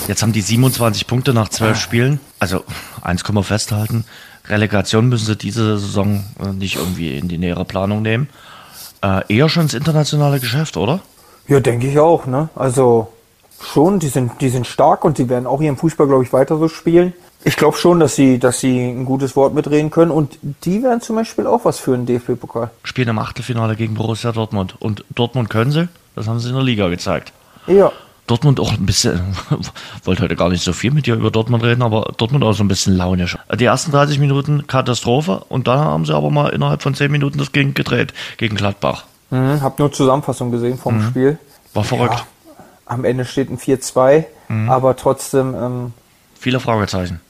[0.06, 2.20] Jetzt haben die 27 Punkte nach 12 Spielen.
[2.38, 2.62] Also
[3.02, 4.04] eins können wir festhalten.
[4.46, 8.28] Relegation müssen sie diese Saison äh, nicht irgendwie in die nähere Planung nehmen.
[9.02, 11.00] Äh, eher schon ins internationale Geschäft, oder?
[11.48, 12.48] Ja, denke ich auch, ne?
[12.54, 13.08] Also
[13.64, 16.58] schon, die sind, die sind stark und sie werden auch ihren Fußball, glaube ich, weiter
[16.58, 17.12] so spielen.
[17.46, 21.00] Ich glaube schon, dass sie, dass sie ein gutes Wort mitreden können und die werden
[21.02, 22.70] zum Beispiel auch was für einen DFB-Pokal.
[22.84, 24.76] Spielen im Achtelfinale gegen Borussia Dortmund.
[24.80, 27.32] Und Dortmund können sie, das haben sie in der Liga gezeigt.
[27.66, 27.92] Ja.
[28.26, 29.20] Dortmund auch ein bisschen,
[30.04, 32.64] wollte heute gar nicht so viel mit dir über Dortmund reden, aber Dortmund auch so
[32.64, 33.36] ein bisschen launisch.
[33.60, 37.36] Die ersten 30 Minuten Katastrophe und dann haben sie aber mal innerhalb von 10 Minuten
[37.36, 39.04] das Gegen gedreht gegen Gladbach.
[39.28, 41.08] Mhm, hab nur Zusammenfassung gesehen vom Mhm.
[41.10, 41.38] Spiel.
[41.74, 42.14] War verrückt.
[42.14, 42.26] Ja,
[42.86, 44.68] am Ende steht ein 4-2, Mhm.
[44.70, 45.92] aber trotzdem, ähm,
[46.38, 47.20] Viele Fragezeichen.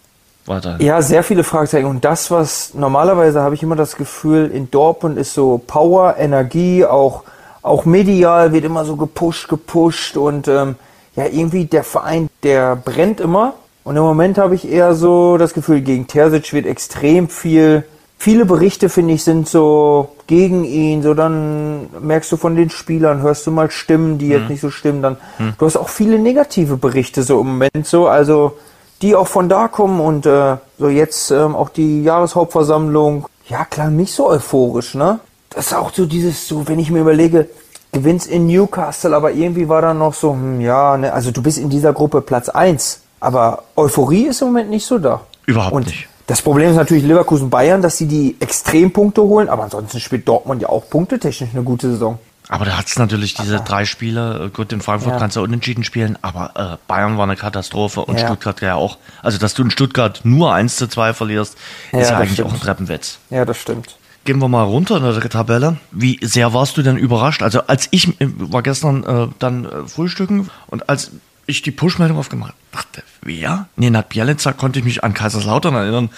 [0.47, 0.77] Weiter.
[0.81, 1.87] ja, sehr viele Fragezeichen.
[1.87, 6.85] Und das, was normalerweise habe ich immer das Gefühl, in Dortmund ist so Power, Energie,
[6.85, 7.23] auch,
[7.63, 10.75] auch medial wird immer so gepusht, gepusht und ähm,
[11.17, 13.55] ja, irgendwie der Verein, der brennt immer.
[13.85, 17.85] Und im Moment habe ich eher so das Gefühl, gegen Terzic wird extrem viel.
[18.19, 21.03] Viele Berichte, finde ich, sind so gegen ihn.
[21.03, 24.71] So dann merkst du von den Spielern, hörst du mal Stimmen, die jetzt nicht so
[24.71, 25.03] stimmen.
[25.03, 25.17] Dann
[25.59, 28.07] du hast auch viele negative Berichte so im Moment so.
[28.07, 28.57] Also
[29.03, 33.27] die auch von da kommen und äh, so jetzt ähm, auch die Jahreshauptversammlung.
[33.49, 35.21] Ja, klar, nicht so euphorisch, ne?
[35.51, 37.49] Das ist auch so dieses, so wenn ich mir überlege,
[37.93, 41.59] gewinnst in Newcastle, aber irgendwie war dann noch so, hm, ja, ne, also du bist
[41.59, 45.21] in dieser Gruppe Platz 1, aber Euphorie ist im Moment nicht so da.
[45.47, 46.09] Überhaupt und nicht.
[46.27, 50.69] Das Problem ist natürlich Leverkusen-Bayern, dass sie die Extrempunkte holen, aber ansonsten spielt Dortmund ja
[50.71, 52.19] auch punktetechnisch eine gute Saison.
[52.49, 54.47] Aber da hat es natürlich diese drei Spiele.
[54.47, 55.19] Äh, Gut, in Frankfurt Ja.
[55.19, 58.27] kannst du unentschieden spielen, aber äh, Bayern war eine Katastrophe und Ja.
[58.27, 58.99] Stuttgart ja auch.
[59.23, 61.57] Also, dass du in Stuttgart nur 1 zu 2 verlierst,
[61.93, 62.49] Ja, ist ja eigentlich stimmt.
[62.51, 63.19] auch ein Treppenwitz.
[63.31, 63.97] Ja, das stimmt.
[64.27, 65.77] Gehen wir mal runter in der Tabelle.
[65.91, 67.43] Wie sehr warst du denn überrascht?
[67.43, 71.11] Also als ich äh, war gestern äh, dann äh, frühstücken und als
[71.47, 73.69] ich die Push-Meldung aufgemacht dachte, wer?
[73.77, 76.11] Nenad Bielica konnte ich mich an Kaiserslautern erinnern,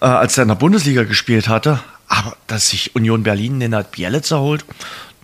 [0.00, 1.80] äh, als er in der Bundesliga gespielt hatte.
[2.08, 4.64] Aber dass sich Union Berlin Nenad Bielica holt,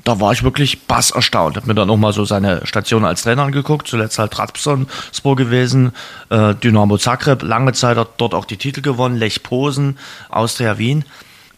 [0.04, 1.56] da war ich wirklich bass erstaunt.
[1.56, 3.86] Hab mir dann nochmal so seine Station als Trainer angeguckt.
[3.86, 5.92] Zuletzt halt Trabzonspor gewesen,
[6.30, 9.98] äh, Dynamo Zagreb, lange Zeit hat dort auch die Titel gewonnen, Lech Posen,
[10.30, 11.04] Austria Wien.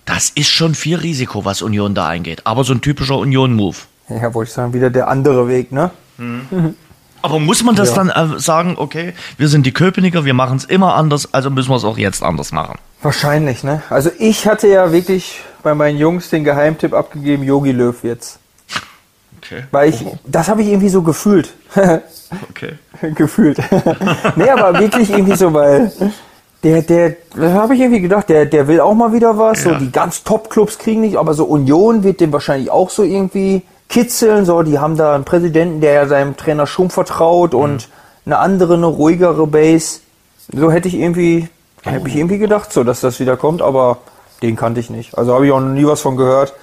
[0.04, 2.44] Das ist schon viel Risiko, was Union da eingeht.
[2.44, 3.76] Aber so ein typischer Union-Move.
[4.08, 5.92] Ja, wollte ich sagen, wieder der andere Weg, ne?
[7.22, 8.02] Aber muss man das Ja.
[8.04, 11.70] dann äh, sagen, okay, wir sind die Köpenicker, wir machen es immer anders, also müssen
[11.70, 12.78] wir es auch jetzt anders machen.
[13.02, 13.82] Wahrscheinlich, ne?
[13.90, 18.38] Also ich hatte ja wirklich bei meinen Jungs den Geheimtipp abgegeben, Yogi Löw jetzt.
[19.42, 19.64] Okay.
[19.70, 21.52] Weil ich, das habe ich irgendwie so gefühlt.
[22.48, 22.74] Okay.
[23.16, 23.58] gefühlt.
[24.36, 25.90] nee, aber wirklich irgendwie so, weil
[26.62, 29.64] der, der, da habe ich irgendwie gedacht, der, der will auch mal wieder was.
[29.64, 29.78] So Ja.
[29.80, 34.46] die ganz Top-Clubs kriegen nicht, aber so Union wird dem wahrscheinlich auch so irgendwie kitzeln.
[34.46, 37.88] So, die haben da einen Präsidenten, der ja seinem Trainer schon vertraut und
[38.24, 40.00] eine andere, eine ruhigere Base.
[40.52, 41.48] So hätte ich irgendwie,
[41.82, 43.98] hätte ich irgendwie gedacht, so, dass das wieder kommt, aber
[44.42, 45.18] den kannte ich nicht.
[45.18, 46.54] Also habe ich auch noch nie was von gehört.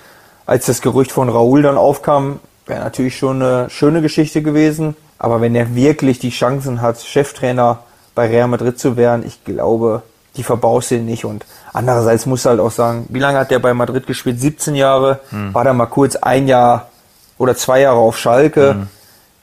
[0.45, 4.95] Als das Gerücht von Raoul dann aufkam, wäre natürlich schon eine schöne Geschichte gewesen.
[5.19, 7.79] Aber wenn er wirklich die Chancen hat, Cheftrainer
[8.15, 10.03] bei Real Madrid zu werden, ich glaube,
[10.37, 11.25] die verbaust ihn nicht.
[11.25, 14.39] Und andererseits muss halt auch sagen, wie lange hat der bei Madrid gespielt?
[14.39, 15.19] 17 Jahre.
[15.53, 16.89] War da mal kurz ein Jahr
[17.37, 18.87] oder zwei Jahre auf Schalke.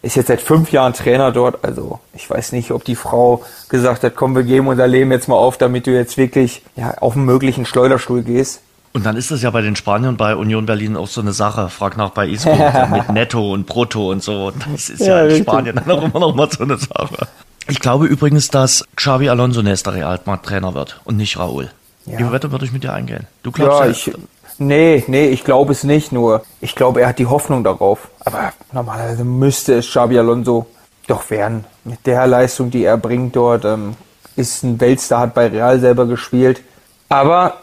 [0.02, 1.64] Ist jetzt seit fünf Jahren Trainer dort.
[1.64, 5.28] Also ich weiß nicht, ob die Frau gesagt hat, komm, wir geben unser Leben jetzt
[5.28, 8.60] mal auf, damit du jetzt wirklich ja, auf einen möglichen Schleuderstuhl gehst.
[8.92, 11.70] Und dann ist das ja bei den Spaniern bei Union Berlin auch so eine Sache.
[11.70, 12.54] Frag nach bei Isco
[12.90, 14.52] mit Netto und Brutto und so.
[14.70, 15.42] Das ist ja, Ja, in richtig.
[15.44, 17.26] Spanien dann auch immer noch mal so eine Sache.
[17.66, 21.70] Ich glaube übrigens, dass Xavi Alonso nächster Real Trainer wird und nicht Raúl.
[22.04, 22.18] Ja.
[22.18, 23.26] Die Wette würde ich mit dir eingehen.
[23.42, 24.12] Du glaubst Ja, ich.
[24.58, 26.42] Nee, nee, ich glaube es nicht nur.
[26.60, 28.08] Ich glaube, er hat die Hoffnung darauf.
[28.24, 30.66] Aber normalerweise müsste es Xabi Alonso
[31.06, 31.64] doch werden.
[31.84, 33.94] Mit der Leistung, die er bringt dort, ähm,
[34.36, 36.62] ist ein Weltstar, hat bei Real selber gespielt.
[37.08, 37.54] Aber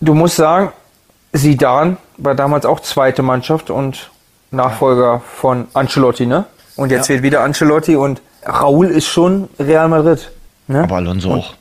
[0.00, 0.72] du musst sagen,
[1.34, 4.10] Zidane war damals auch zweite Mannschaft und
[4.50, 6.46] Nachfolger von Ancelotti, ne?
[6.76, 7.14] Und jetzt Ja.
[7.14, 10.30] wird wieder Ancelotti und Raúl ist schon Real Madrid.
[10.68, 10.82] Ne?
[10.82, 11.54] aber Alonso auch.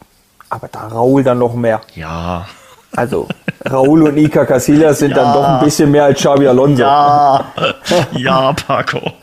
[0.50, 1.82] Aber da Raúl dann noch mehr.
[1.96, 2.48] Ja.
[2.96, 3.28] Also,
[3.70, 6.82] Raúl und Iker Casillas sind dann doch ein bisschen mehr als Xabi Alonso.
[6.82, 7.46] Ja,
[8.14, 9.14] ja, Paco.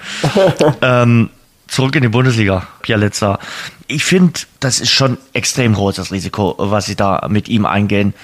[0.83, 1.31] ähm,
[1.69, 3.39] zurück in die Bundesliga, Bielitzer.
[3.87, 8.15] Ich finde, das ist schon extrem großes Risiko, was sie da mit ihm eingehen.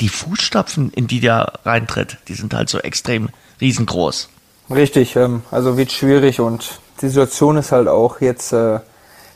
[0.00, 3.28] Die Fußstapfen, in die der reintritt, die sind halt so extrem
[3.60, 4.28] riesengroß.
[4.70, 8.80] Richtig, ähm, also wird schwierig und die Situation ist halt auch jetzt, äh,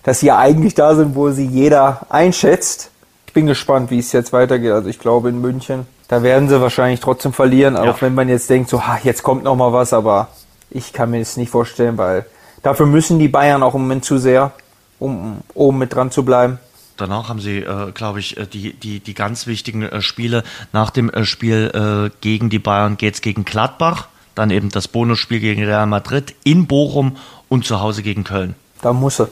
[0.02, 2.90] dass sie ja eigentlich da sind, wo sie jeder einschätzt.
[3.32, 4.72] Ich bin gespannt, wie es jetzt weitergeht.
[4.72, 7.90] Also ich glaube in München, Da werden sie wahrscheinlich trotzdem verlieren, Ja.
[7.90, 10.28] auch wenn man jetzt denkt, so, ha, jetzt kommt noch mal was, aber
[10.68, 12.26] ich kann mir das nicht vorstellen, weil
[12.62, 14.52] dafür müssen die Bayern auch im Moment zu sehr,
[14.98, 16.58] um oben mit dran zu bleiben.
[16.98, 20.42] Danach haben sie, äh, glaube ich, äh, die, die, die ganz wichtigen äh, Spiele.
[20.74, 21.70] Nach dem äh, Spiel
[22.12, 26.66] äh, gegen die Bayern geht's gegen Gladbach, dann eben das Bonusspiel gegen Real Madrid in
[26.66, 27.16] Bochum
[27.48, 28.54] und zu Hause gegen Köln.
[28.82, 29.28] Da muss er.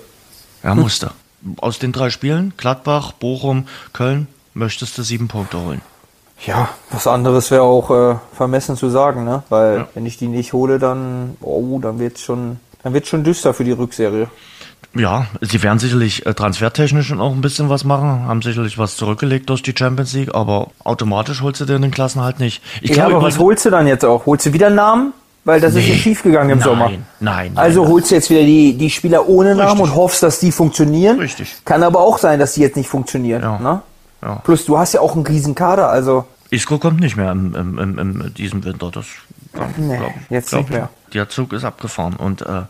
[0.74, 1.10] Musste.
[1.58, 5.80] Aus den drei Spielen, Gladbach, Bochum, Köln, möchtest du sieben Punkte holen.
[6.46, 9.42] Ja, was anderes wäre auch äh, vermessen zu sagen, ne?
[9.50, 13.52] Weil wenn ich die nicht hole, dann, oh, dann wird's schon, dann wird's schon düster
[13.52, 14.28] für die Rückserie.
[14.94, 19.48] Ja, sie werden sicherlich äh, transfertechnisch auch ein bisschen was machen, haben sicherlich was zurückgelegt
[19.48, 22.60] durch die Champions League, aber automatisch holst du dir den Klassen halt nicht.
[22.80, 24.26] Ich ja, glaube, aber was holst du dann jetzt auch?
[24.26, 25.12] Holst du wieder einen Namen?
[25.44, 25.92] Weil das ist Nee.
[25.92, 26.88] ja schief gegangen im Nein, Sommer.
[26.90, 27.92] nein, nein, Also nein.
[27.92, 29.84] holst du jetzt wieder die, die Spieler ohne Namen Richtig.
[29.84, 31.18] und hoffst, dass die funktionieren.
[31.18, 31.56] Richtig.
[31.64, 33.42] Kann aber auch sein, dass die jetzt nicht funktionieren.
[33.42, 33.58] Ja.
[33.58, 33.82] Ne?
[34.22, 34.34] Ja.
[34.44, 37.78] Plus du hast ja auch einen riesen Kader, also Isco kommt nicht mehr im, im,
[37.78, 38.90] im, im diesem Winter.
[38.90, 39.06] Das
[39.78, 40.88] Nee, glaub- jetzt glaub nicht mehr.
[41.14, 42.62] Der Zug ist abgefahren und äh,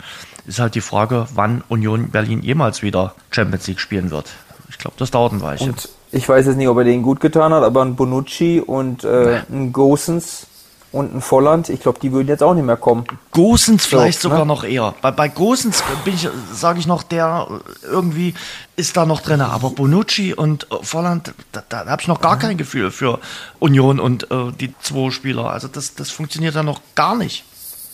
[0.47, 4.31] ist halt die Frage, wann Union Berlin jemals wieder Champions League spielen wird.
[4.69, 5.71] Ich glaube, das dauert ein Weilchen.
[5.71, 9.05] und ich weiß jetzt nicht, ob er den gut getan hat, aber ein Bonucci und
[9.05, 10.47] äh, ein Gosens
[10.93, 13.05] und ein Volland, ich glaube, die würden jetzt auch nicht mehr kommen.
[13.31, 14.47] Gosens vielleicht So, sogar ne?
[14.47, 14.95] noch eher.
[15.03, 18.35] Bei, bei Gosens bin ich, sage ich noch, der äh, irgendwie
[18.77, 19.41] ist da noch drin.
[19.41, 23.21] Aber Bonucci und äh, Volland, da, da habe ich noch gar kein Gefühl für
[23.61, 25.51] Union und äh, die zwei Spieler.
[25.51, 27.45] Also das, das funktioniert ja noch gar nicht.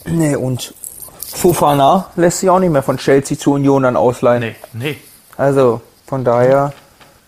[0.06, 0.72] Nee, und
[1.20, 4.40] Fofana lässt sich auch nicht mehr von Chelsea zu Union dann ausleihen.
[4.40, 4.96] Nee, nee.
[5.36, 6.72] Also von daher,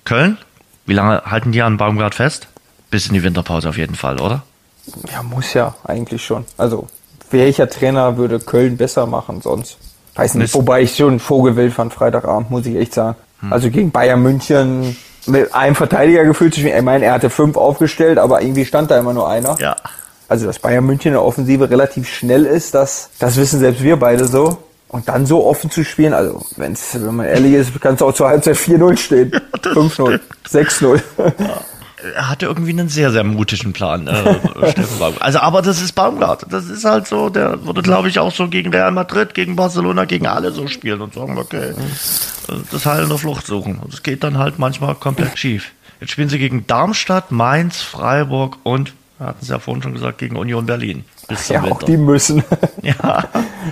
[0.05, 0.39] Köln?
[0.87, 2.49] Wie lange halten die an Baumgart fest?
[2.91, 4.43] Bis in die Winterpause auf jeden Fall, oder?
[5.13, 6.45] Ja, muss ja eigentlich schon.
[6.57, 6.87] Also
[7.31, 9.79] welcher Trainer würde Köln besser machen sonst?
[10.15, 13.17] Weiß nicht, wobei ich schon Vogelwild fand Freitagabend, muss ich echt sagen.
[13.51, 16.77] Also gegen Bayern München mit einem Verteidiger gefühlt zu spielen.
[16.77, 19.57] Ich meine, er hatte fünf aufgestellt, aber irgendwie stand da immer nur einer.
[19.61, 19.77] Ja.
[20.29, 23.97] Also, dass Bayern München in der Offensive relativ schnell ist, das, das wissen selbst wir
[23.97, 24.59] beide so.
[24.89, 28.15] Und dann so offen zu spielen, also wenn's, wenn man ehrlich ist, kannst du auch
[28.15, 29.31] zur Halbzeit 4-0 stehen.
[29.63, 30.19] 5-0,
[30.51, 31.01] 6-0.
[32.15, 34.13] Er hatte irgendwie einen sehr, sehr mutigen Plan, äh,
[34.71, 35.23] Steffen Baumgart.
[35.23, 36.47] Also, aber das ist Baumgart.
[36.51, 40.05] Das ist halt so, der würde, glaube ich, auch so gegen Real Madrid, gegen Barcelona,
[40.05, 41.73] gegen alle so spielen und sagen, okay,
[42.71, 43.79] das Heil in der Flucht suchen.
[43.79, 45.73] Und es geht dann halt manchmal komplett schief.
[46.01, 50.19] Jetzt spielen sie gegen Darmstadt, Mainz, Freiburg und, wir hatten es ja vorhin schon gesagt,
[50.19, 51.05] gegen Union Berlin.
[51.27, 51.87] Bis zum Ja, auch Winter.
[51.87, 52.45] die müssen.
[52.83, 53.25] Ja.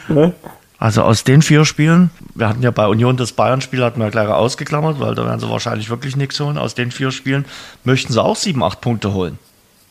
[0.79, 4.29] Also aus den vier Spielen, wir hatten ja bei Union das Bayern-Spiel, hatten wir gleich
[4.29, 6.59] ausgeklammert, weil da werden sie wahrscheinlich wirklich nichts holen.
[6.59, 7.47] Aus den vier Spielen
[7.85, 9.39] möchten sie auch sieben, acht Punkte holen.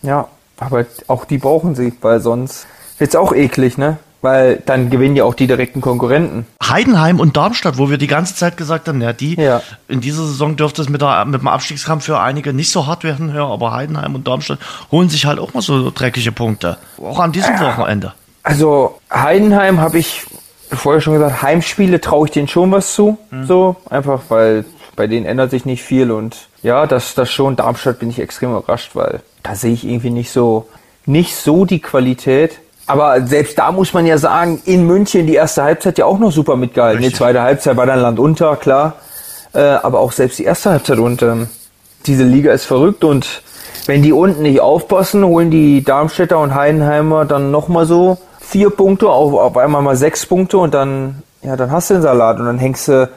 [0.04, 0.28] Ja,
[0.60, 2.68] aber auch die brauchen sie, weil sonst
[3.00, 3.98] wird's auch eklig, ne?
[4.22, 6.48] Weil dann gewinnen ja auch die direkten Konkurrenten.
[6.64, 9.62] Heidenheim und Darmstadt, wo wir die ganze Zeit gesagt haben, ja, die, Ja.
[9.88, 13.04] in dieser Saison dürfte es mit, der, mit dem Abstiegskampf für einige nicht so hart
[13.04, 14.60] werden, ja, aber Heidenheim und Darmstadt
[14.92, 16.78] holen sich halt auch mal so dreckige Punkte.
[17.00, 18.14] Auch an diesem Wochenende.
[18.42, 20.24] Also Heidenheim habe ich
[20.76, 23.18] vorher schon gesagt, Heimspiele traue ich denen schon was zu.
[23.46, 24.66] So, einfach weil
[24.96, 27.56] bei denen ändert sich nicht viel und ja, das, das schon.
[27.56, 30.68] Darmstadt bin ich extrem überrascht, weil da sehe ich irgendwie nicht so,
[31.06, 32.60] nicht so die Qualität.
[32.88, 36.32] Aber selbst da muss man ja sagen, in München die erste Halbzeit ja auch noch
[36.32, 37.00] super mitgehalten.
[37.00, 37.20] Die Richtig.
[37.20, 38.94] zweite Halbzeit war dann Land unter, klar.
[39.54, 41.48] Äh, aber auch selbst die erste Halbzeit und ähm,
[42.06, 43.42] diese Liga ist verrückt und
[43.86, 49.10] wenn die unten nicht aufpassen, holen die Darmstädter und Heidenheimer dann nochmal so vier Punkte,
[49.10, 52.46] auf, auf einmal mal sechs Punkte und dann, ja, dann hast du den Salat und
[52.46, 53.10] dann hängst du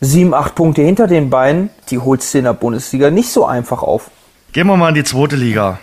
[0.00, 1.70] sieben, acht Punkte hinter den Beinen.
[1.90, 4.10] Die holst du in der Bundesliga nicht so einfach auf.
[4.52, 5.78] Gehen wir mal in die zweite Liga.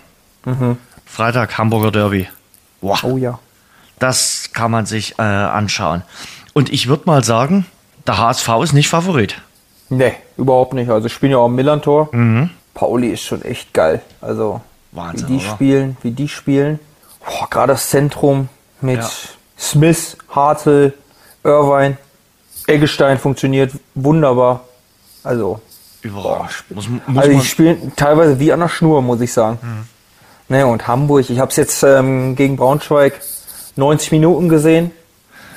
[1.06, 2.28] Freitag, Hamburger Derby.
[2.82, 3.00] Boah.
[3.04, 3.39] Oh ja.
[4.00, 6.04] Das kann man sich äh, anschauen.
[6.54, 7.66] Und ich würde mal sagen,
[8.06, 9.41] der HSV ist nicht Favorit.
[9.89, 10.89] Nee, überhaupt nicht.
[10.89, 12.10] Also spielen ja auch im Millantor.
[12.12, 12.50] Mhm.
[12.74, 14.02] Pauli ist schon echt geil.
[14.22, 15.54] Also Wahnsinn, wie die oder?
[15.54, 16.80] spielen, wie die spielen.
[17.50, 18.50] Gerade das Zentrum
[18.82, 19.09] mit Ja.
[19.59, 20.93] Smith, Hartl,
[21.43, 21.97] Irvine,
[22.67, 24.61] Eggestein funktioniert wunderbar.
[25.23, 25.59] Also,
[26.01, 26.51] Überragend.
[26.69, 29.57] Muss, muss also die spielen teilweise wie an der Schnur, muss ich sagen.
[30.47, 33.19] Ne, und Hamburg, ich habe es jetzt ähm, gegen Braunschweig
[33.75, 34.91] 90 Minuten gesehen.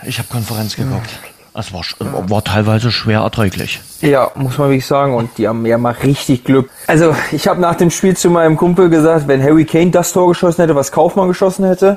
[0.05, 1.11] ich habe Konferenz geguckt.
[1.53, 1.97] Es war, sch-
[2.31, 3.81] war teilweise schwer erträglich.
[4.01, 5.15] Ja, muss man wirklich sagen.
[5.15, 6.71] Und die haben ja mal richtig Glück.
[6.87, 10.29] Also, ich habe nach dem Spiel zu meinem Kumpel gesagt, wenn Harry Kane das Tor
[10.29, 11.97] geschossen hätte, was Kaufmann geschossen hätte,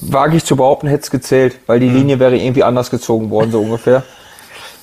[0.00, 3.50] wage ich zu behaupten, hätte es gezählt, weil die Linie wäre irgendwie anders gezogen worden,
[3.50, 4.02] so ungefähr.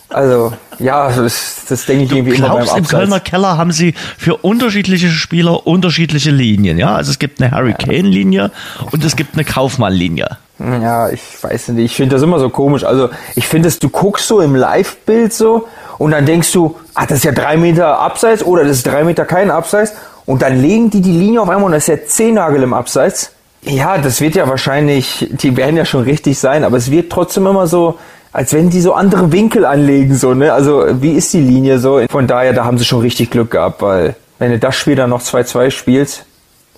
[0.09, 3.31] Also, ja, das, das denke ich Du irgendwie immer beim glaubst, im Kölner Abseits.
[3.31, 6.95] Keller haben sie für unterschiedliche Spieler unterschiedliche Linien, ja?
[6.95, 8.51] Also es gibt eine Harry Kane-Linie
[8.91, 10.37] und es gibt eine Kaufmann-Linie.
[10.59, 11.85] Ja, ich weiß nicht.
[11.85, 12.83] Ich finde das immer so komisch.
[12.83, 17.07] Also, ich finde es, du guckst so im Live-Bild so und dann denkst du, ah,
[17.07, 19.93] das ist ja drei Meter Abseits oder das ist drei Meter kein Abseits.
[20.25, 23.32] Und dann legen die die Linie auf einmal und das ist der Zehennagel im Abseits.
[23.65, 27.47] Ja, das wird ja wahrscheinlich, die werden ja schon richtig sein, aber es wird trotzdem
[27.47, 27.97] immer so,
[28.33, 30.51] als wenn die so andere Winkel anlegen, so, ne?
[30.51, 32.01] Also, wie ist die Linie so?
[32.09, 35.11] Von daher, da haben sie schon richtig Glück gehabt, weil, wenn du das Spiel dann
[35.11, 36.25] noch 2-2 spielst,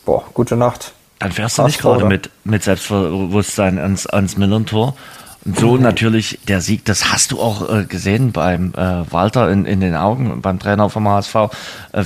[0.06, 0.94] boah, gute Nacht.
[1.20, 4.96] Dann fährst du nicht gerade mit, mit Selbstbewusstsein ans, ans Millern-Tor.
[5.46, 9.66] Und so natürlich der Sieg, das hast du auch äh, gesehen beim äh, Walter in,
[9.66, 11.48] in den Augen, beim Trainer vom HSV, äh,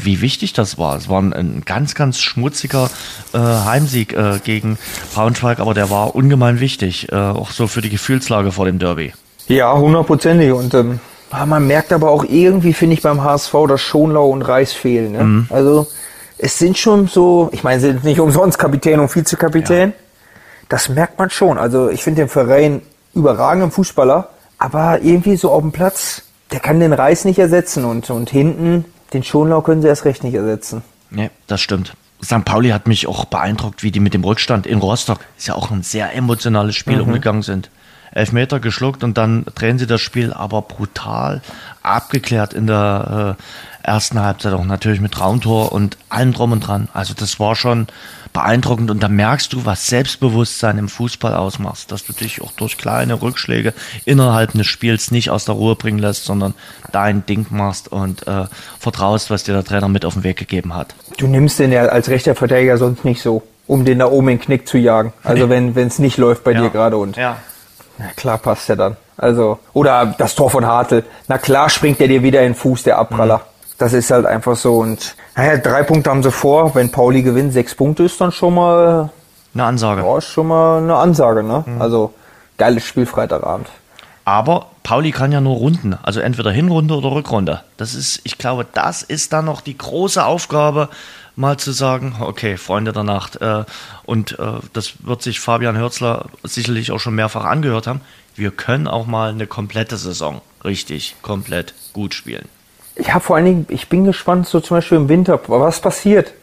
[0.04, 0.98] wie wichtig das war.
[0.98, 2.90] Es war ein, ein ganz, ganz schmutziger
[3.34, 4.78] äh, Heimsieg äh, gegen
[5.14, 9.14] Braunschweig, aber der war ungemein wichtig, äh, auch so für die Gefühlslage vor dem Derby.
[9.48, 10.52] Ja, hundertprozentig.
[10.52, 11.00] Und ähm,
[11.32, 15.14] ah, man merkt aber auch irgendwie, finde ich, beim HSV, dass Schonlau und Reis fehlen.
[15.14, 15.24] Ne?
[15.24, 15.48] Mhm.
[15.50, 15.88] Also
[16.38, 19.90] es sind schon so, ich meine, sind nicht umsonst Kapitän und Vizekapitän.
[19.90, 19.96] Ja.
[20.68, 21.58] Das merkt man schon.
[21.58, 22.82] Also ich finde den Verein
[23.20, 28.10] überragenden Fußballer, aber irgendwie so auf dem Platz, der kann den Reis nicht ersetzen und,
[28.10, 30.84] und hinten den Schonlau können sie erst recht nicht ersetzen.
[31.10, 31.94] Nee, das stimmt.
[32.24, 32.44] St.
[32.46, 35.72] Pauli hat mich auch beeindruckt, wie die mit dem Rückstand in Rostock, ist ja auch
[35.72, 37.04] ein sehr emotionales Spiel, mhm.
[37.04, 37.70] umgegangen sind.
[38.12, 41.42] Elfmeter geschluckt und dann drehen sie das Spiel aber brutal
[41.84, 46.90] abgeklärt in der äh, ersten Halbzeit auch natürlich mit Traumtor und allem drum und dran.
[46.94, 47.88] Also das war schon
[48.34, 52.78] beeindruckend und da merkst du, was Selbstbewusstsein im Fußball ausmacht, dass du dich auch durch
[52.78, 53.74] kleine Rückschläge
[54.06, 56.54] innerhalb des Spiels nicht aus der Ruhe bringen lässt, sondern
[56.92, 58.46] dein Ding machst und äh,
[58.80, 60.96] vertraust, was dir der Trainer mit auf den Weg gegeben hat.
[61.18, 64.38] Du nimmst den ja als rechter Verteidiger sonst nicht so, um den da oben in
[64.38, 65.14] den Knick zu jagen.
[65.24, 65.72] Also nee.
[65.74, 66.62] wenn es nicht läuft bei ja.
[66.62, 67.38] dir gerade und ja.
[67.98, 68.98] na klar passt er dann.
[69.18, 71.04] Also oder das Tor von Hartl.
[71.28, 73.38] Na klar springt er dir wieder in den Fuß der Abpraller.
[73.38, 73.59] Mhm.
[73.80, 74.78] Das ist halt einfach so.
[74.78, 76.76] Und naja, drei Punkte haben sie vor.
[76.76, 79.10] Wenn Pauli gewinnt, sechs Punkte ist dann schon mal
[79.54, 80.02] eine Ansage.
[80.02, 81.64] Ja, schon mal eine Ansage, ne?
[81.66, 81.82] Mhm.
[81.82, 82.14] Also
[82.58, 83.68] geiles Spiel Freitagabend.
[84.26, 87.62] Aber Pauli kann ja nur runden, also entweder Hinrunde oder Rückrunde.
[87.78, 90.90] Das ist, ich glaube, das ist dann noch die große Aufgabe,
[91.36, 93.64] mal zu sagen, okay, Freunde der Nacht, äh,
[94.06, 98.02] und äh, das wird sich Fabian Hürzler sicherlich auch schon mehrfach angehört haben,
[98.36, 102.48] wir können auch mal eine komplette Saison richtig, komplett gut spielen
[103.00, 106.34] ja, vor allen Dingen, ich bin gespannt, so zum Beispiel im Winter, was passiert?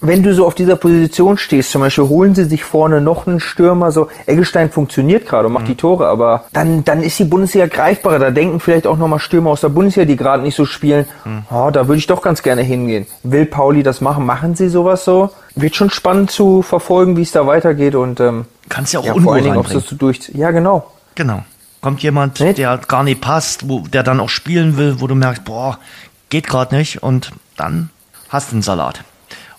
[0.00, 3.40] Wenn du so auf dieser Position stehst, zum Beispiel holen sie sich vorne noch einen
[3.40, 5.70] Stürmer, so Eggestein funktioniert gerade und macht mhm.
[5.70, 8.20] die Tore, aber dann, dann ist die Bundesliga greifbarer.
[8.20, 11.42] Da denken vielleicht auch nochmal Stürmer aus der Bundesliga, die gerade nicht so spielen, mhm.
[11.50, 13.08] oh, da würde ich doch ganz gerne hingehen.
[13.24, 14.24] Will Pauli das machen?
[14.24, 15.30] Machen sie sowas so?
[15.56, 19.14] Wird schon spannend zu verfolgen, wie es da weitergeht und ähm, kannst ja auch ja,
[19.14, 20.30] vor allen Dingen, ob es so durch.
[20.32, 20.86] Ja, genau.
[21.16, 21.42] Genau.
[21.82, 22.58] Kommt jemand, nicht?
[22.58, 25.78] der gar nicht passt, wo, der dann auch spielen will, wo du merkst, boah,
[26.30, 27.90] geht gerade nicht und dann
[28.28, 29.02] hast du einen Salat.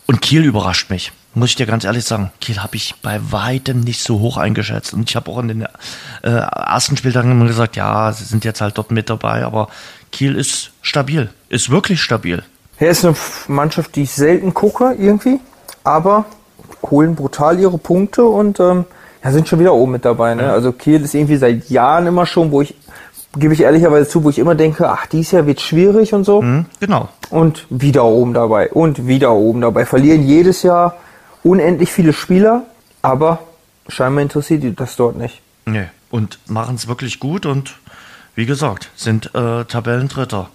[0.07, 2.32] Und Kiel überrascht mich, muss ich dir ganz ehrlich sagen.
[2.39, 4.93] Kiel habe ich bei weitem nicht so hoch eingeschätzt.
[4.93, 5.61] Und ich habe auch in den
[6.21, 9.67] äh, ersten Spieltagen immer gesagt, ja, sie sind jetzt halt dort mit dabei, aber
[10.13, 12.41] Kiel ist stabil, ist wirklich stabil.
[12.80, 13.15] Er ist eine
[13.47, 15.41] Mannschaft, die ich selten gucke irgendwie,
[15.84, 16.26] aber
[16.84, 18.86] holen brutal ihre Punkte und ähm,
[19.24, 20.36] ja, sind schon wieder oben mit dabei.
[20.36, 20.51] Ne?
[20.51, 22.76] Also Kiel ist irgendwie seit Jahren immer schon, wo ich,
[23.38, 26.41] gebe ich ehrlicherweise zu, wo ich immer denke, ach, dieses Jahr wird schwierig und so.
[26.41, 27.09] Mhm, genau.
[27.30, 29.86] Und wieder oben dabei und wieder oben dabei.
[29.86, 30.97] Verlieren jedes Jahr
[31.43, 32.63] unendlich viele Spieler,
[33.01, 33.39] aber
[33.88, 35.41] scheinbar interessiert das dort nicht.
[35.65, 37.76] Nee, und machen es wirklich gut und
[38.36, 40.49] wie gesagt, sind äh, Tabellendritter.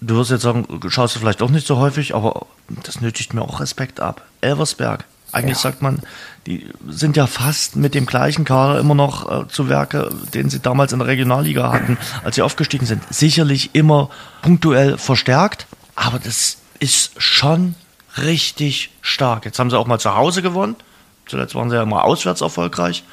[0.00, 2.46] Du wirst jetzt sagen, schaust du vielleicht auch nicht so häufig, aber
[2.82, 4.22] das nötigt mir auch Respekt ab.
[4.40, 5.62] Elversberg, eigentlich ja.
[5.62, 6.00] sagt man,
[6.46, 10.60] die sind ja fast mit dem gleichen Kader immer noch äh, zu Werke, den sie
[10.60, 13.02] damals in der Regionalliga hatten, als sie aufgestiegen sind.
[13.10, 14.10] Sicherlich immer
[14.42, 17.74] punktuell verstärkt, aber das ist schon
[18.18, 19.44] richtig stark.
[19.44, 20.76] Jetzt haben sie auch mal zu Hause gewonnen.
[21.26, 23.04] Zuletzt waren sie ja immer auswärts erfolgreich.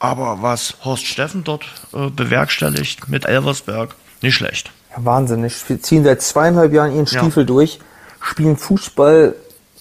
[0.00, 4.70] Aber was Horst Steffen dort äh, bewerkstelligt mit Elversberg, nicht schlecht.
[4.90, 5.54] Ja, wahnsinnig.
[5.68, 7.46] Wir ziehen seit zweieinhalb Jahren ihren Stiefel ja.
[7.46, 7.78] durch,
[8.20, 9.34] spielen Fußball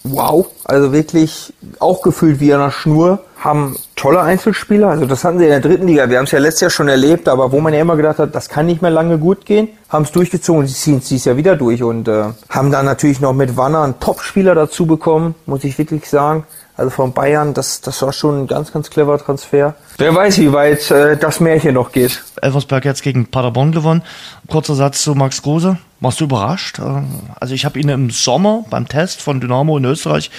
[0.03, 5.37] wow, also wirklich auch gefühlt wie an einer Schnur, haben tolle Einzelspieler, also das hatten
[5.37, 7.59] sie in der dritten Liga, wir haben es ja letztes Jahr schon erlebt, aber wo
[7.59, 10.61] man ja immer gedacht hat, das kann nicht mehr lange gut gehen, haben es durchgezogen
[10.61, 13.83] und sie ziehen es ja wieder durch und äh, haben dann natürlich noch mit Wanner
[13.83, 16.45] einen Top-Spieler dazu bekommen, muss ich wirklich sagen.
[16.75, 19.75] Also von Bayern, das, das war schon ein ganz, ganz clever Transfer.
[19.97, 22.23] Wer weiß, wie weit äh, das Märchen noch geht.
[22.41, 24.01] Elversberg jetzt gegen Paderborn gewonnen.
[24.47, 25.77] Kurzer Satz zu Max Kruse.
[25.99, 26.79] Warst du überrascht?
[26.79, 27.03] Äh,
[27.39, 30.31] also ich habe ihn im Sommer beim Test von Dynamo in Österreich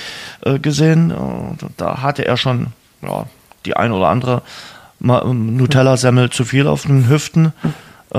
[0.44, 1.12] äh, gesehen.
[1.12, 2.68] Äh, da hatte er schon
[3.00, 3.26] ja,
[3.64, 4.42] die ein oder andere
[5.02, 7.52] ähm, Nutella-Semmel zu viel auf den Hüften.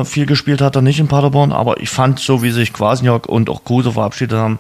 [0.04, 3.50] Viel gespielt hat er nicht in Paderborn, aber ich fand, so wie sich Quasniok und
[3.50, 4.60] auch Kruse verabschiedet haben,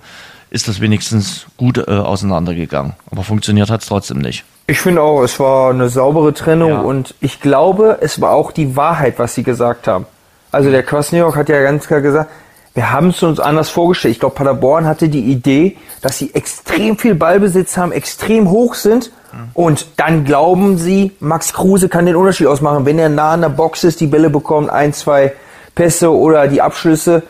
[0.56, 2.94] ist das wenigstens gut äh, auseinandergegangen.
[3.12, 4.46] Aber funktioniert hat es trotzdem nicht.
[4.68, 6.80] Ich finde auch, es war eine saubere Trennung ja.
[6.80, 10.06] und ich glaube, es war auch die Wahrheit, was sie gesagt haben.
[10.52, 12.32] Also der Kwasniok hat ja ganz klar gesagt,
[12.74, 14.14] wir haben es uns anders vorgestellt.
[14.14, 19.12] Ich glaube, Paderborn hatte die Idee, dass sie extrem viel Ballbesitz haben, extrem hoch sind.
[19.54, 22.86] Und dann glauben sie, Max Kruse kann den Unterschied ausmachen.
[22.86, 25.34] Wenn er nah an der Box ist, die Bälle bekommt, ein, zwei
[25.76, 27.24] Pässe oder die Abschlüsse.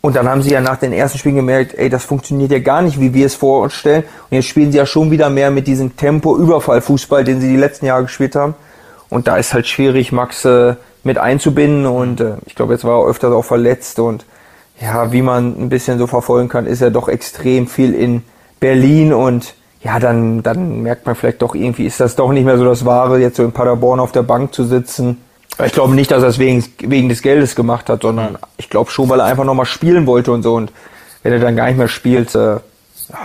[0.00, 2.82] Und dann haben sie ja nach den ersten Spielen gemerkt, ey, das funktioniert ja gar
[2.82, 4.04] nicht, wie wir es vor uns stellen.
[4.30, 7.86] Und jetzt spielen sie ja schon wieder mehr mit diesem Tempo-Überfall-Fußball, den sie die letzten
[7.86, 8.54] Jahre gespielt haben.
[9.08, 11.86] Und da ist halt schwierig, Max äh, mit einzubinden.
[11.86, 13.98] Und äh, ich glaube, jetzt war er öfter auch verletzt.
[13.98, 14.24] Und
[14.80, 18.22] ja, wie man ein bisschen so verfolgen kann, ist er doch extrem viel in
[18.60, 22.58] Berlin und ja, dann, dann merkt man vielleicht doch irgendwie, ist das doch nicht mehr
[22.58, 25.18] so das Wahre, jetzt so in Paderborn auf der Bank zu sitzen.
[25.64, 28.90] Ich glaube nicht, dass er es wegen, wegen des Geldes gemacht hat, sondern ich glaube
[28.90, 30.54] schon, weil er einfach nochmal spielen wollte und so.
[30.54, 30.70] Und
[31.22, 32.56] wenn er dann gar nicht mehr spielt, äh,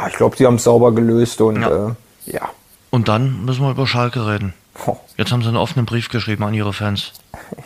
[0.08, 1.88] ich glaube, sie haben es sauber gelöst und Ja.
[1.88, 1.92] Äh,
[2.34, 2.50] ja.
[2.90, 4.54] Und dann müssen wir über Schalke reden.
[5.18, 7.12] Jetzt haben sie einen offenen Brief geschrieben an ihre Fans.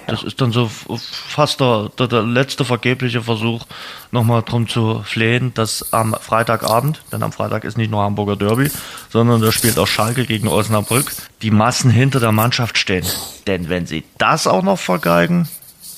[0.07, 3.65] Das ist dann so fast der, der, der letzte vergebliche Versuch,
[4.11, 8.69] nochmal drum zu flehen, dass am Freitagabend, denn am Freitag ist nicht nur Hamburger Derby,
[9.09, 13.05] sondern da spielt auch Schalke gegen Osnabrück, die Massen hinter der Mannschaft stehen.
[13.47, 15.47] Denn wenn sie das auch noch vergeigen,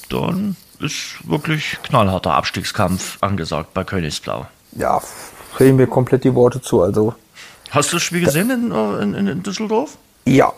[0.10, 4.46] dann ist wirklich knallharter Abstiegskampf angesagt bei Königsblau.
[4.74, 5.02] Ja,
[5.56, 6.82] drehen wir komplett die Worte zu.
[6.82, 7.16] Also
[7.72, 9.98] Hast du das Spiel gesehen äh, in, in, in Düsseldorf?
[10.26, 10.54] Ja,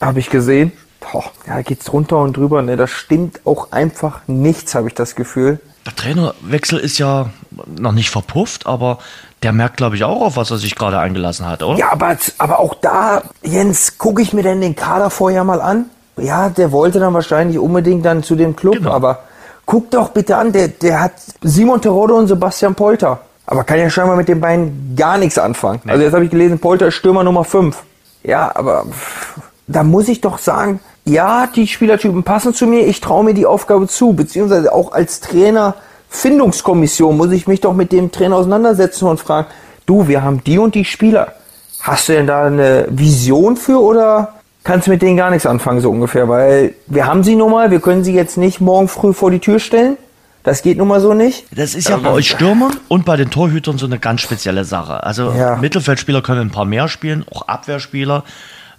[0.00, 0.72] habe ich gesehen.
[1.00, 2.62] Boah, ja, da geht's runter und drüber.
[2.62, 5.60] Ne, das stimmt auch einfach nichts, habe ich das Gefühl.
[5.86, 7.30] Der Trainerwechsel ist ja
[7.66, 8.98] noch nicht verpufft, aber
[9.42, 11.78] der merkt, glaube ich, auch auf, was er sich gerade eingelassen hat, oder?
[11.78, 15.86] Ja, aber, aber auch da, Jens, gucke ich mir denn den Kader vorher mal an?
[16.18, 18.92] Ja, der wollte dann wahrscheinlich unbedingt dann zu dem Club, Genau.
[18.92, 19.20] aber
[19.64, 23.20] guck doch bitte an, der, der hat Simon Terodde und Sebastian Polter.
[23.46, 25.80] Aber kann ja scheinbar mit den beiden gar nichts anfangen.
[25.86, 27.76] Also jetzt habe ich gelesen, Polter ist Stürmer Nummer 5.
[28.22, 29.40] Ja, aber pff,
[29.72, 33.46] da muss ich doch sagen, ja, die Spielertypen passen zu mir, ich traue mir die
[33.46, 35.74] Aufgabe zu, beziehungsweise auch als Trainer
[36.08, 39.46] Findungskommission muss ich mich doch mit dem Trainer auseinandersetzen und fragen,
[39.86, 41.34] du, wir haben die und die Spieler.
[41.80, 45.80] Hast du denn da eine Vision für oder kannst du mit denen gar nichts anfangen,
[45.80, 46.28] so ungefähr?
[46.28, 49.38] Weil wir haben sie nun mal, wir können sie jetzt nicht morgen früh vor die
[49.38, 49.96] Tür stellen.
[50.42, 51.44] Das geht nun mal so nicht.
[51.56, 55.04] Das ist ja bei euch Stürmern und bei den Torhütern so eine ganz spezielle Sache.
[55.04, 55.56] Also Ja.
[55.56, 58.24] Mittelfeldspieler können ein paar mehr spielen, auch Abwehrspieler.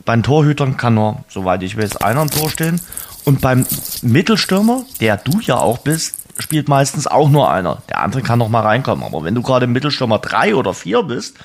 [0.06, 2.82] Bei den Torhütern kann nur, soweit ich weiß, einer im Tor stehen.
[3.24, 3.66] Und beim
[4.02, 7.84] Mittelstürmer, der du ja auch bist, spielt meistens auch nur einer.
[7.90, 9.04] Der andere kann noch mal reinkommen.
[9.04, 11.38] Aber wenn du gerade Mittelstürmer drei oder vier bist,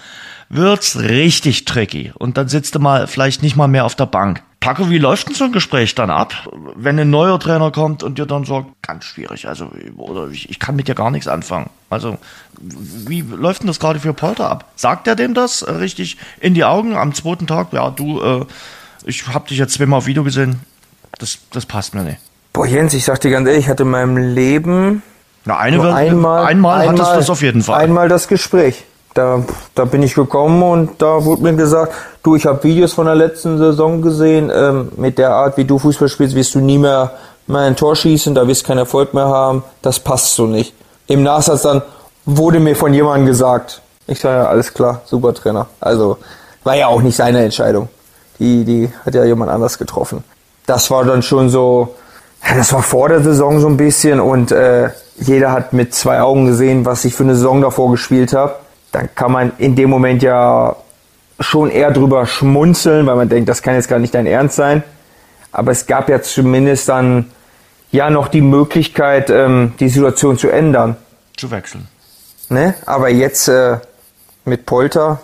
[0.49, 2.13] wird's richtig tricky.
[2.17, 4.43] Und dann sitzt du mal vielleicht nicht mal mehr auf der Bank.
[4.67, 6.35] Paco, wie läuft denn so ein Gespräch dann ab,
[6.75, 10.59] wenn ein neuer Trainer kommt und dir dann sagt, ganz schwierig, also oder ich, ich
[10.59, 11.71] kann mit dir gar nichts anfangen.
[11.89, 12.19] Also
[12.61, 14.65] wie läuft denn das gerade für Polter ab?
[14.75, 17.73] Sagt er dem das äh, richtig in die Augen am zweiten Tag?
[17.73, 18.45] Ja, du, äh,
[19.05, 20.59] ich habe dich jetzt zweimal auf Video gesehen.
[21.19, 22.19] Das, das passt mir nicht.
[22.53, 25.03] Boah, Jens, ich sag dir ganz ehrlich, ich hatte in meinem Leben
[25.45, 27.81] Na, eine nur Ver- einmal, einmal, hattest du das auf jeden Fall.
[27.81, 28.83] Einmal das Gespräch.
[29.17, 29.43] Da,
[29.75, 33.15] da bin ich gekommen und da wurde mir gesagt, du, ich habe Videos von der
[33.15, 37.13] letzten Saison gesehen, ähm, mit der Art, wie du Fußball spielst, wirst du nie mehr
[37.47, 40.75] mal ein Tor schießen, da wirst du keinen Erfolg mehr haben, das passt so nicht.
[41.07, 41.81] Im Nachsatz dann
[42.27, 45.67] wurde mir von jemandem gesagt, ich sage ja, alles klar, super Trainer.
[45.81, 46.19] Also
[46.63, 47.89] war ja auch nicht seine Entscheidung.
[48.39, 50.25] Die, die hat ja jemand anders getroffen.
[50.67, 51.95] Das war dann schon so,
[52.55, 56.45] das war vor der Saison so ein bisschen und äh, jeder hat mit zwei Augen
[56.45, 58.57] gesehen, was ich für eine Saison davor gespielt habe.
[58.97, 60.75] Dann kann man in dem Moment ja
[61.39, 64.83] schon eher drüber schmunzeln, weil man denkt, das kann jetzt gar nicht dein Ernst sein.
[65.53, 67.31] Aber es gab ja zumindest dann
[67.91, 70.97] ja noch die Möglichkeit, ähm, die Situation zu ändern.
[71.37, 71.89] Zu wechseln.
[72.49, 72.73] Ne?
[72.87, 73.77] Aber jetzt äh,
[74.47, 75.21] mit Polter,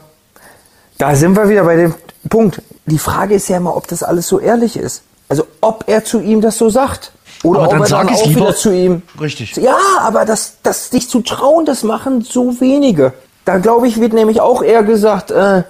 [0.99, 1.95] da sind wir wieder bei dem
[2.29, 2.61] Punkt.
[2.85, 5.03] Die Frage ist ja immer, ob das alles so ehrlich ist.
[5.31, 7.13] Also ob er zu ihm das so sagt.
[7.43, 9.01] Oder Aber ob dann er dann auch wieder zu ihm.
[9.19, 9.57] Richtig.
[9.57, 13.15] Ja, aber das, das dich zu trauen, das machen so wenige.
[13.45, 15.63] Da glaube ich, wird nämlich auch eher gesagt, äh,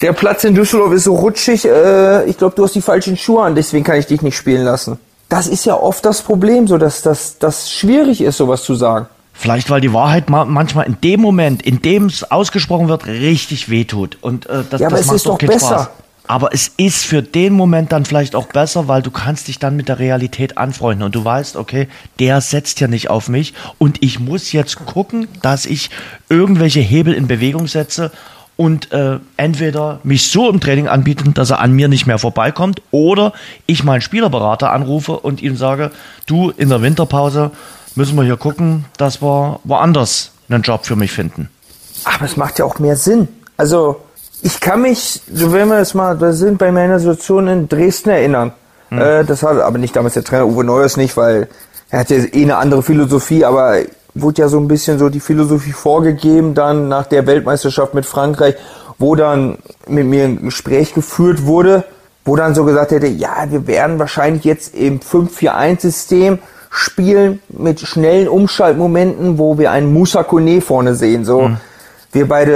[0.00, 3.42] der Platz in Düsseldorf ist so rutschig, äh, ich glaube, du hast die falschen Schuhe
[3.42, 4.98] an, deswegen kann ich dich nicht spielen lassen.
[5.28, 9.06] Das ist ja oft das Problem, so dass das dass schwierig ist, sowas zu sagen.
[9.32, 13.70] Vielleicht, weil die Wahrheit ma manchmal in dem Moment, in dem es ausgesprochen wird, richtig
[13.70, 14.18] wehtut.
[14.20, 15.66] Und äh, das, Ja, aber das es macht ist doch keinen besser.
[15.66, 15.88] Spaß.
[16.30, 19.74] Aber es ist für den Moment dann vielleicht auch besser, weil du kannst dich dann
[19.74, 21.88] mit der Realität anfreunden und du weißt, okay,
[22.20, 25.90] der setzt ja nicht auf mich und ich muss jetzt gucken, dass ich
[26.28, 28.12] irgendwelche Hebel in Bewegung setze
[28.56, 32.80] und äh, entweder mich so im Training anbieten, dass er an mir nicht mehr vorbeikommt
[32.92, 33.32] oder
[33.66, 35.90] ich meinen Spielerberater anrufe und ihm sage,
[36.26, 37.50] du, in der Winterpause
[37.96, 41.50] müssen wir hier gucken, dass wir woanders einen Job für mich finden.
[42.04, 43.26] Aber es macht ja auch mehr Sinn.
[43.56, 44.00] Also,
[44.42, 48.10] ich kann mich, so wenn wir jetzt mal, wir sind bei meiner Situation in Dresden
[48.10, 48.52] erinnern.
[48.90, 51.48] Äh, das hat aber nicht damals der Trainer Uwe Neuers nicht, weil
[51.90, 53.78] er hatte eh eine andere Philosophie, aber
[54.14, 58.56] wurde ja so ein bisschen so die Philosophie vorgegeben, dann nach der Weltmeisterschaft mit Frankreich,
[58.98, 61.84] wo dann mit mir ein Gespräch geführt wurde,
[62.24, 66.38] wo dann so gesagt hätte, ja, wir werden wahrscheinlich jetzt im 5-4-1-System
[66.70, 71.24] spielen mit schnellen Umschaltmomenten, wo wir einen Moussa Kone vorne sehen.
[71.24, 71.56] So, mhm.
[72.12, 72.52] Wir beide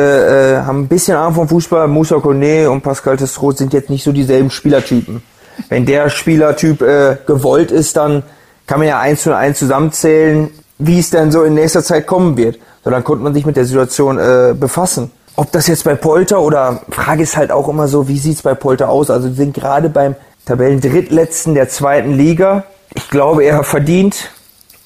[0.62, 1.86] äh, haben ein bisschen Ahnung vom Fußball.
[1.86, 5.22] Moussa Kone und Pascal Testro sind jetzt nicht so dieselben Spielertypen.
[5.68, 8.24] Wenn der Spielertyp äh, gewollt ist, dann
[8.66, 12.36] kann man ja eins zu eins zusammenzählen, wie es denn so in nächster Zeit kommen
[12.36, 12.58] wird.
[12.82, 15.12] So, dann konnte man sich mit der Situation äh, befassen.
[15.36, 18.54] Ob das jetzt bei Polter oder Frage ist halt auch immer so, wie sieht's bei
[18.54, 19.10] Polter aus?
[19.10, 22.64] Also wir sind gerade beim Tabellendrittletzten der zweiten Liga.
[22.94, 24.30] Ich glaube, er verdient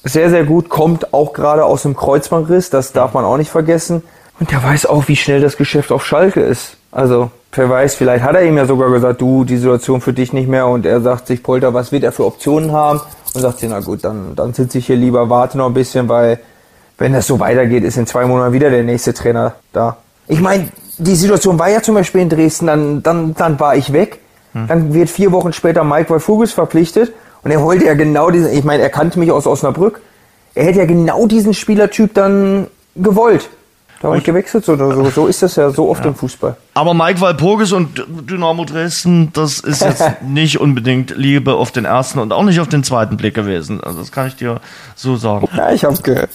[0.03, 4.03] sehr, sehr gut, kommt auch gerade aus dem Kreuzbandriss, das darf man auch nicht vergessen.
[4.39, 6.77] Und der weiß auch, wie schnell das Geschäft auf Schalke ist.
[6.91, 10.33] Also, wer weiß, vielleicht hat er ihm ja sogar gesagt, du, die Situation für dich
[10.33, 10.67] nicht mehr.
[10.67, 13.01] Und er sagt sich, Polter, was wird er für Optionen haben?
[13.33, 16.07] Und sagt sich, na gut, dann, dann sitze ich hier lieber, warte noch ein bisschen,
[16.09, 16.39] weil
[16.97, 19.97] wenn das so weitergeht, ist in zwei Monaten wieder der nächste Trainer da.
[20.27, 23.93] Ich meine, die Situation war ja zum Beispiel in Dresden, dann, dann, dann war ich
[23.93, 24.19] weg.
[24.53, 24.67] Hm.
[24.67, 27.13] Dann wird vier Wochen später Mike Walfugels verpflichtet
[27.43, 30.01] und er wollte ja genau diesen, ich meine, er kannte mich aus Osnabrück.
[30.55, 33.49] Er hätte ja genau diesen Spielertyp dann gewollt.
[34.01, 35.09] Da habe ich gewechselt oder so.
[35.09, 36.11] So ist das ja so oft ja.
[36.11, 36.55] im Fußball.
[36.73, 42.19] Aber Mike Walpurgis und Dynamo Dresden, das ist jetzt nicht unbedingt Liebe auf den ersten
[42.19, 43.83] und auch nicht auf den zweiten Blick gewesen.
[43.83, 44.61] Also das kann ich dir
[44.95, 45.49] so sagen.
[45.55, 46.29] Ja, ich hab's gehört.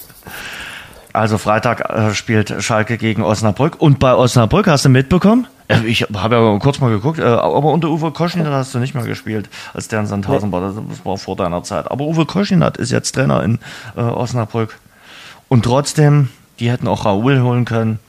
[1.11, 3.81] Also Freitag äh, spielt Schalke gegen Osnabrück.
[3.81, 5.47] Und bei Osnabrück hast du mitbekommen?
[5.67, 8.93] Äh, ich habe ja kurz mal geguckt, äh, aber unter Uwe Koschinat hast du nicht
[8.93, 10.61] mehr gespielt, als der in Sandhausen war.
[10.61, 11.89] Das war vor deiner Zeit.
[11.89, 13.59] Aber Uwe Koschinat ist jetzt Trainer in
[13.95, 14.77] Osnabrück.
[15.47, 16.29] Und trotzdem
[16.59, 17.99] die hätten auch Raoul holen können.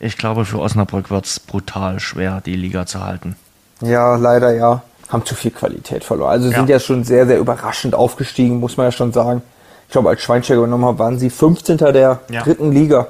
[0.00, 3.36] Ich glaube, für Osnabrück wird es brutal schwer, die Liga zu halten.
[3.80, 4.82] Ja, leider ja.
[5.08, 6.30] Haben zu viel Qualität verloren.
[6.30, 6.56] Also ja.
[6.56, 9.42] sind ja schon sehr, sehr überraschend aufgestiegen, muss man ja schon sagen.
[9.86, 11.76] Ich glaube, als Schweinsteiger übernommen haben, waren sie 15.
[11.76, 12.42] der ja.
[12.42, 13.08] dritten Liga.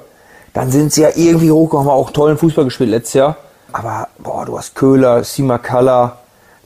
[0.52, 3.36] Dann sind sie ja irgendwie hochgekommen, haben auch tollen Fußball gespielt letztes Jahr.
[3.72, 6.18] Aber, boah, du hast Köhler, Simakala,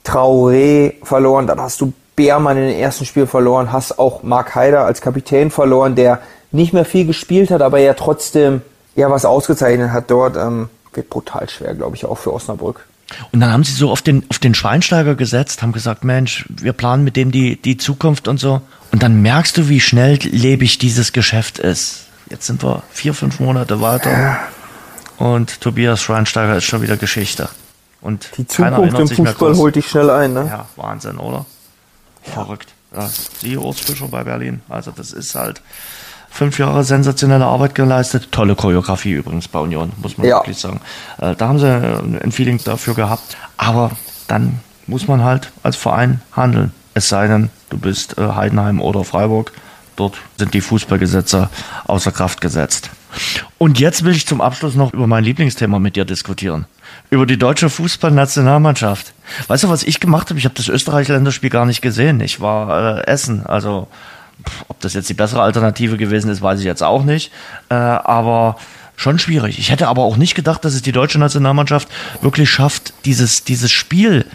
[0.03, 4.85] Traoré verloren, dann hast du Beermann in den ersten Spiel verloren, hast auch Mark Haider
[4.85, 6.19] als Kapitän verloren, der
[6.51, 8.61] nicht mehr viel gespielt hat, aber ja trotzdem
[8.95, 12.85] ja was ausgezeichnet hat dort, ähm, wird brutal schwer, glaube ich, auch für Osnabrück.
[13.31, 16.73] Und dann haben sie so auf den, auf den Schweinsteiger gesetzt, haben gesagt, Mensch, wir
[16.73, 18.61] planen mit dem die, die Zukunft und so.
[18.91, 22.05] Und dann merkst du, wie schnelllebig dieses Geschäft ist.
[22.29, 24.11] Jetzt sind wir vier, fünf Monate weiter.
[24.11, 24.39] Ja.
[25.17, 27.49] Und Tobias Schweinsteiger ist schon wieder Geschichte.
[28.01, 30.45] Und die Zukunft im Fußball holt dich schnell ein, ne?
[30.47, 31.45] Ja, Wahnsinn, oder?
[32.25, 32.33] Ja.
[32.33, 32.73] Verrückt.
[32.95, 33.09] Ja,
[33.41, 34.61] Sie, Urs Fischer bei Berlin.
[34.69, 35.61] Also das ist halt,
[36.29, 38.29] fünf Jahre sensationelle Arbeit geleistet.
[38.31, 40.37] Tolle Choreografie übrigens bei Union, muss man ja.
[40.37, 40.81] wirklich sagen.
[41.19, 43.37] Äh, da haben sie ein Feeling dafür gehabt.
[43.57, 43.91] Aber
[44.27, 46.71] dann muss man halt als Verein handeln.
[46.93, 49.51] Es sei denn, du bist äh, Heidenheim oder Freiburg.
[49.95, 51.49] Dort sind die Fußballgesetze
[51.85, 52.91] außer Kraft gesetzt.
[53.57, 56.65] Und jetzt will ich zum Abschluss noch über mein Lieblingsthema mit dir diskutieren.
[57.09, 59.13] Über die deutsche Fußballnationalmannschaft.
[59.47, 60.39] Weißt du, was ich gemacht habe?
[60.39, 62.19] Ich habe das Österreich-Länderspiel gar nicht gesehen.
[62.21, 63.87] Ich war äh, Essen, also
[64.67, 67.31] ob das jetzt die bessere Alternative gewesen ist, weiß ich jetzt auch nicht.
[67.69, 68.57] Äh, aber
[68.95, 69.59] schon schwierig.
[69.59, 71.87] Ich hätte aber auch nicht gedacht, dass es die deutsche Nationalmannschaft
[72.21, 74.25] wirklich schafft, dieses, dieses Spiel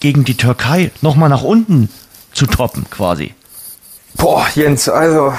[0.00, 1.88] gegen die Türkei nochmal nach unten
[2.32, 3.34] zu toppen, quasi.
[4.14, 5.32] Boah, Jens, also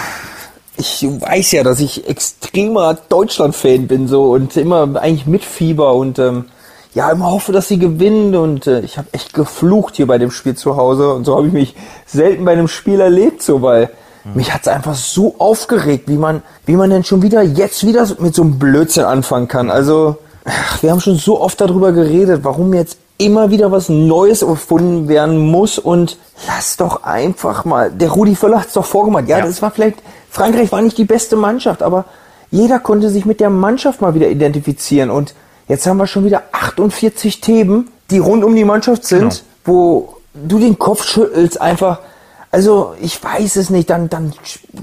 [0.77, 6.19] ich weiß ja, dass ich extremer Deutschland-Fan bin so und immer eigentlich mit Fieber und
[6.19, 6.45] ähm,
[6.93, 10.31] ja, immer hoffe, dass sie gewinnen und äh, ich habe echt geflucht hier bei dem
[10.31, 11.75] Spiel zu Hause und so habe ich mich
[12.05, 13.89] selten bei einem Spiel erlebt, so weil
[14.23, 14.35] mhm.
[14.35, 18.35] mich hat's einfach so aufgeregt, wie man, wie man denn schon wieder jetzt wieder mit
[18.35, 19.71] so einem Blödsinn anfangen kann.
[19.71, 24.41] Also ach, wir haben schon so oft darüber geredet, warum jetzt immer wieder was Neues
[24.41, 26.17] erfunden werden muss und
[26.47, 27.91] lass doch einfach mal.
[27.91, 29.27] Der Rudi Völler hat's doch vorgemacht.
[29.27, 29.97] Ja, ja, das war vielleicht
[30.29, 32.05] Frankreich war nicht die beste Mannschaft, aber
[32.49, 35.35] jeder konnte sich mit der Mannschaft mal wieder identifizieren und
[35.67, 39.35] Jetzt haben wir schon wieder 48 Themen, die rund um die Mannschaft sind, genau.
[39.65, 41.99] wo du den Kopf schüttelst, einfach.
[42.51, 43.89] Also, ich weiß es nicht.
[43.89, 44.33] Dann, dann,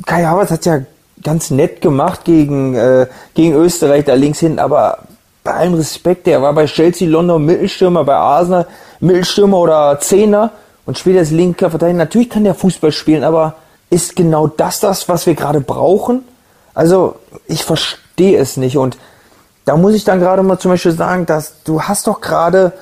[0.07, 0.81] Kai Havertz hat ja
[1.22, 4.99] ganz nett gemacht gegen, äh, gegen Österreich da links hinten, aber
[5.45, 8.66] bei allem Respekt, der war bei Chelsea London Mittelstürmer, bei Arsenal
[9.01, 10.51] Mittelstürmer oder Zehner
[10.87, 11.99] und spielt als linker Verteidiger.
[11.99, 13.57] Natürlich kann der Fußball spielen, aber
[13.91, 16.22] ist genau das das, was wir gerade brauchen?
[16.74, 17.16] Also,
[17.47, 18.97] ich verstehe es nicht und
[19.65, 22.73] da muss ich dann gerade mal zum Beispiel sagen, dass du hast doch gerade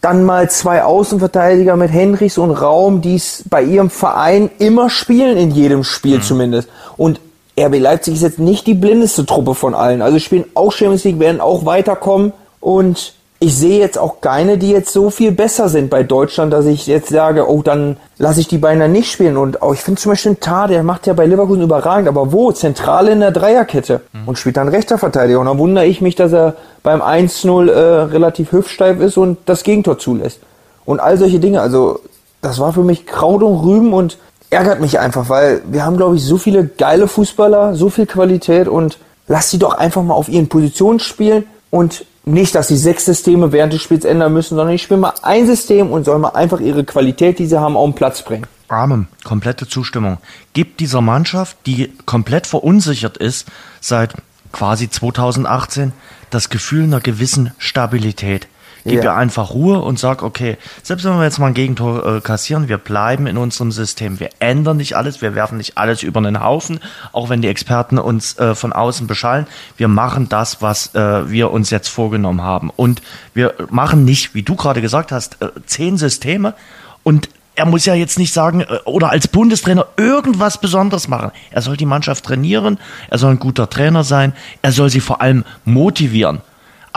[0.00, 5.36] dann mal zwei Außenverteidiger mit Henrichs und Raum, die es bei ihrem Verein immer spielen,
[5.36, 6.22] in jedem Spiel mhm.
[6.22, 6.68] zumindest.
[6.96, 7.20] Und
[7.58, 10.02] RB Leipzig ist jetzt nicht die blindeste Truppe von allen.
[10.02, 12.32] Also spielen auch Champions League, werden auch weiterkommen.
[12.60, 16.66] Und ich sehe jetzt auch keine, die jetzt so viel besser sind bei Deutschland, dass
[16.66, 19.36] ich jetzt sage, oh, dann lasse ich die beinahe nicht spielen.
[19.36, 22.50] Und auch, ich finde zum Beispiel Tar, der macht ja bei Leverkusen überragend, aber wo?
[22.50, 24.26] Zentral in der Dreierkette mhm.
[24.26, 25.38] und spielt dann rechter Verteidiger.
[25.38, 29.62] Und dann wundere ich mich, dass er beim 1-0 äh, relativ hüftsteif ist und das
[29.62, 30.40] Gegentor zulässt.
[30.84, 31.60] Und all solche Dinge.
[31.60, 32.00] Also,
[32.42, 34.18] das war für mich Kraut und Rüben und
[34.50, 38.66] ärgert mich einfach, weil wir haben, glaube ich, so viele geile Fußballer, so viel Qualität
[38.66, 43.04] und lass sie doch einfach mal auf ihren Positionen spielen und nicht, dass sie sechs
[43.04, 46.30] Systeme während des Spiels ändern müssen, sondern ich spiele mal ein System und soll mal
[46.30, 48.46] einfach ihre Qualität, die sie haben, auf den Platz bringen.
[48.68, 49.08] Amen.
[49.24, 50.18] Komplette Zustimmung.
[50.52, 53.46] Gibt dieser Mannschaft, die komplett verunsichert ist,
[53.80, 54.14] seit
[54.52, 55.92] quasi 2018,
[56.30, 58.46] das Gefühl einer gewissen Stabilität.
[58.88, 59.12] Gib ja.
[59.12, 62.68] ihr einfach Ruhe und sag, okay, selbst wenn wir jetzt mal ein Gegentor äh, kassieren,
[62.68, 64.20] wir bleiben in unserem System.
[64.20, 66.80] Wir ändern nicht alles, wir werfen nicht alles über den Haufen,
[67.12, 69.46] auch wenn die Experten uns äh, von außen beschallen.
[69.76, 72.70] Wir machen das, was äh, wir uns jetzt vorgenommen haben.
[72.74, 73.02] Und
[73.34, 76.54] wir machen nicht, wie du gerade gesagt hast, äh, zehn Systeme
[77.02, 77.28] und
[77.58, 81.32] er muss ja jetzt nicht sagen äh, oder als Bundestrainer irgendwas Besonderes machen.
[81.50, 82.78] Er soll die Mannschaft trainieren,
[83.10, 84.32] er soll ein guter Trainer sein,
[84.62, 86.40] er soll sie vor allem motivieren.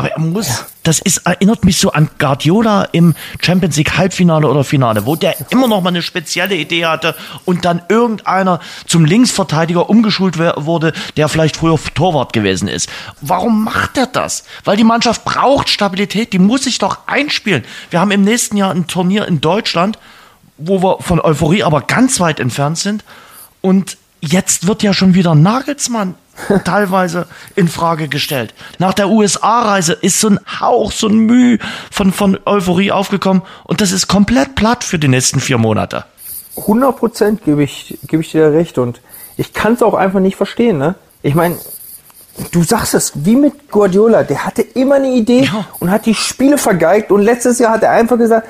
[0.01, 0.65] Aber er muss, ja.
[0.81, 5.35] das ist, erinnert mich so an Guardiola im Champions League Halbfinale oder Finale, wo der
[5.51, 7.13] immer noch mal eine spezielle Idee hatte
[7.45, 12.89] und dann irgendeiner zum Linksverteidiger umgeschult wurde, der vielleicht früher Torwart gewesen ist.
[13.21, 14.43] Warum macht er das?
[14.63, 17.63] Weil die Mannschaft braucht Stabilität, die muss sich doch einspielen.
[17.91, 19.99] Wir haben im nächsten Jahr ein Turnier in Deutschland,
[20.57, 23.03] wo wir von Euphorie aber ganz weit entfernt sind
[23.61, 26.15] und jetzt wird ja schon wieder Nagelsmann
[26.63, 28.53] teilweise in Frage gestellt.
[28.80, 31.59] Nach der USA-Reise ist so ein Hauch, so ein Mühe
[31.91, 36.05] von, von Euphorie aufgekommen und das ist komplett platt für die nächsten vier Monate.
[36.57, 39.01] 100 Prozent gebe ich, gebe ich dir recht und
[39.38, 40.95] ich kann es auch einfach nicht verstehen, ne?
[41.24, 41.57] Ich meine,
[42.51, 45.67] du sagst es, wie mit Guardiola, der hatte immer eine Idee ja.
[45.80, 48.47] und hat die Spiele vergeigt und letztes Jahr hat er einfach gesagt,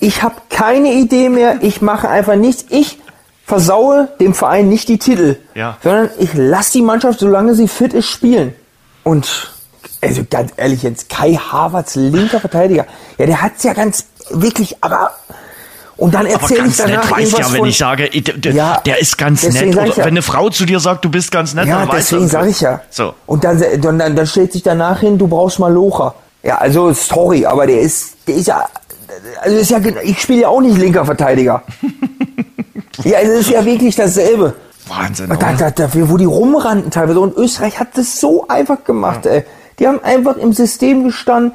[0.00, 2.98] ich habe keine Idee mehr, ich mache einfach nichts, ich
[3.46, 5.76] versaue dem Verein nicht die Titel, ja.
[5.82, 8.54] sondern ich lasse die Mannschaft, solange sie fit ist, spielen.
[9.02, 9.52] Und
[10.00, 12.86] also ganz ehrlich jetzt, Kai Havertz, linker Verteidiger,
[13.18, 15.12] ja, der hat's ja ganz wirklich, aber
[15.96, 19.16] und dann erzähle ich danach nett weiß ja, wenn ich sage, der, ja, der ist
[19.16, 19.76] ganz nett.
[19.76, 22.08] Oder ja, wenn eine Frau zu dir sagt, du bist ganz nett, ja, dann weiß
[22.08, 22.80] deswegen sage ich ja.
[22.90, 23.14] So.
[23.26, 26.14] Und dann, dann, dann, dann stellt sich danach hin, du brauchst mal Locher.
[26.42, 28.68] Ja, also sorry, aber der ist, der ist ja,
[29.40, 31.62] also ist ja, ich spiele ja auch nicht linker Verteidiger.
[33.02, 34.54] Ja, es ist ja wirklich dasselbe.
[34.86, 35.28] Wahnsinn.
[35.28, 37.20] Da, da, da, wo die rumrannten teilweise.
[37.20, 39.32] Und Österreich hat das so einfach gemacht, ja.
[39.32, 39.44] ey.
[39.78, 41.52] Die haben einfach im System gestanden.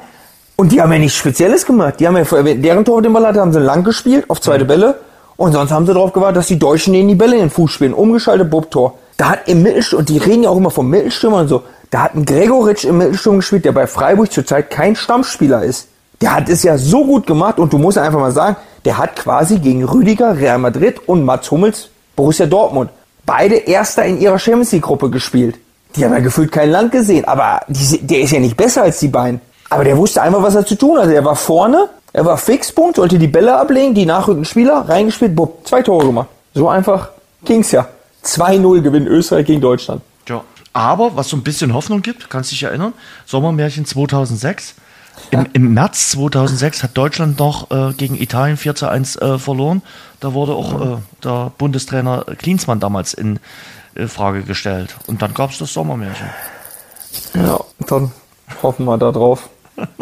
[0.56, 1.94] Und die haben ja nichts Spezielles gemacht.
[2.00, 5.00] Die haben ja, deren Tor den Ball hatte, haben sie lang gespielt, auf zweite Bälle.
[5.36, 7.70] Und sonst haben sie darauf gewartet, dass die Deutschen denen die Bälle in den Fuß
[7.70, 7.94] spielen.
[7.94, 8.98] Umgeschaltet, Bub-Tor.
[9.16, 12.02] Da hat im Mittelsturm, und die reden ja auch immer vom Mittelstürmer und so, da
[12.02, 15.88] hat ein Gregoritsch im Mittelsturm gespielt, der bei Freiburg zurzeit kein Stammspieler ist.
[16.20, 19.16] Der hat es ja so gut gemacht und du musst einfach mal sagen, der hat
[19.16, 22.90] quasi gegen Rüdiger, Real Madrid und Mats Hummels, Borussia Dortmund,
[23.24, 25.56] beide Erster in ihrer Champions League Gruppe gespielt.
[25.96, 29.00] Die haben ja gefühlt kein Land gesehen, aber die, der ist ja nicht besser als
[29.00, 29.40] die beiden.
[29.70, 31.14] Aber der wusste einfach, was er zu tun hatte.
[31.14, 35.66] Er war vorne, er war Fixpunkt, sollte die Bälle ablegen, die nachrückenden Spieler reingespielt, bupp,
[35.66, 36.28] zwei Tore gemacht.
[36.54, 37.10] So einfach
[37.44, 37.88] ging's ja.
[38.24, 40.02] 2-0 gewinnt Österreich gegen Deutschland.
[40.28, 40.42] Ja.
[40.72, 42.92] Aber was so ein bisschen Hoffnung gibt, kannst dich erinnern?
[43.26, 44.74] Sommermärchen 2006
[45.30, 49.82] im, Im, März 2006 hat Deutschland noch äh, gegen Italien 4 zu 1 äh, verloren.
[50.18, 53.38] Da wurde auch äh, der Bundestrainer Klinsmann damals in
[53.94, 54.96] äh, Frage gestellt.
[55.06, 56.28] Und dann gab es das Sommermärchen.
[57.34, 58.12] Ja, dann
[58.62, 59.48] hoffen wir da drauf.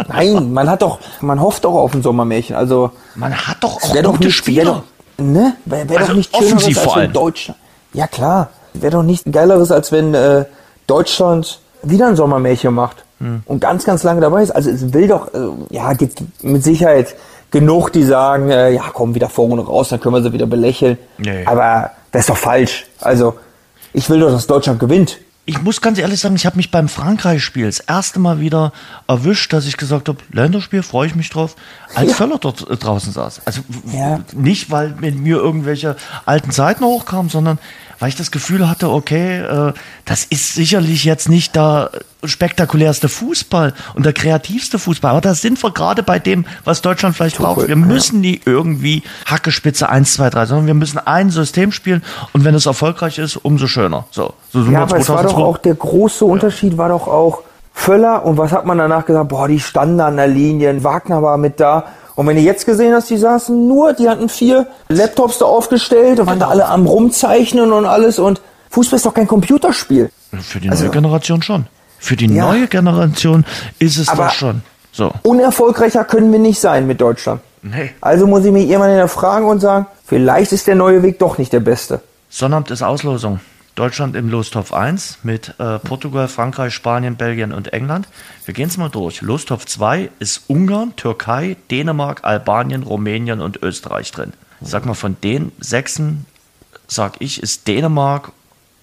[0.08, 2.56] Nein, man hat doch, man hofft doch auf ein Sommermärchen.
[2.56, 4.64] Also man hat doch auch gute doch nicht, Spieler.
[4.64, 5.56] Wär doch, ne?
[5.66, 7.60] Wäre wär also doch nicht offensiv als wenn Deutschland.
[7.92, 10.46] Ja klar, wäre doch nichts geileres als wenn äh,
[10.86, 13.42] Deutschland wieder ein Sommermärchen macht hm.
[13.46, 14.50] und ganz, ganz lange dabei ist.
[14.50, 15.38] Also es will doch, äh,
[15.70, 17.14] ja, gibt mit Sicherheit
[17.50, 20.98] genug, die sagen, äh, ja, komm wieder vorne raus, dann können wir sie wieder belächeln.
[21.18, 21.44] Nee.
[21.46, 22.86] Aber das ist doch falsch.
[23.00, 23.34] Also
[23.92, 25.18] ich will doch, dass Deutschland gewinnt.
[25.46, 28.70] Ich muss ganz ehrlich sagen, ich habe mich beim Frankreich-Spiel das erste Mal wieder
[29.06, 31.56] erwischt, dass ich gesagt habe, Länderspiel, freue ich mich drauf,
[31.94, 32.14] als ja.
[32.16, 33.40] Völler dort äh, draußen saß.
[33.46, 34.20] Also ja.
[34.34, 35.96] nicht, weil mit mir irgendwelche
[36.26, 37.58] alten Zeiten hochkamen, sondern
[37.98, 39.72] weil ich das Gefühl hatte, okay,
[40.04, 41.90] das ist sicherlich jetzt nicht der
[42.24, 47.16] spektakulärste Fußball und der kreativste Fußball, aber da sind wir gerade bei dem, was Deutschland
[47.16, 47.68] vielleicht braucht.
[47.68, 52.02] Wir müssen nie irgendwie Hackespitze 1, 2, 3, sondern wir müssen ein System spielen
[52.32, 54.06] und wenn es erfolgreich ist, umso schöner.
[54.10, 57.42] So, so ja, aber es war doch auch der große Unterschied war doch auch
[57.72, 59.28] Völler und was hat man danach gesagt?
[59.28, 61.84] Boah, die standen an der Linie, Wagner war mit da
[62.16, 66.18] und wenn du jetzt gesehen hast, die saßen nur, die hatten vier Laptops da aufgestellt
[66.18, 68.40] und waren da alle am rumzeichnen und alles und
[68.70, 70.10] Fußball ist doch kein Computerspiel.
[70.40, 71.66] Für die neue also, Generation schon.
[71.98, 73.44] Für die ja, neue Generation
[73.78, 74.62] ist es doch schon.
[74.92, 75.12] So.
[75.22, 77.40] Unerfolgreicher können wir nicht sein mit Deutschland.
[77.62, 77.90] Nee.
[78.00, 81.52] Also muss ich mich irgendwann hinterfragen und sagen, vielleicht ist der neue Weg doch nicht
[81.52, 82.00] der beste.
[82.30, 83.40] Sonnabend ist Auslosung.
[83.74, 88.08] Deutschland im Lostopf 1 mit äh, Portugal, Frankreich, Spanien, Belgien und England.
[88.44, 89.22] Wir gehen es mal durch.
[89.22, 94.32] Lostopf 2 ist Ungarn, Türkei, Dänemark, Albanien, Rumänien und Österreich drin.
[94.60, 96.26] Sag mal, von den sechsen,
[96.88, 98.32] sag ich, ist Dänemark